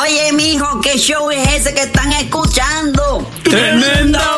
Oye, 0.00 0.32
mijo, 0.32 0.80
¿qué 0.80 0.96
show 0.96 1.28
es 1.30 1.54
ese 1.54 1.74
que 1.74 1.82
están 1.82 2.12
escuchando? 2.12 3.26
¡Tremenda, 3.42 4.37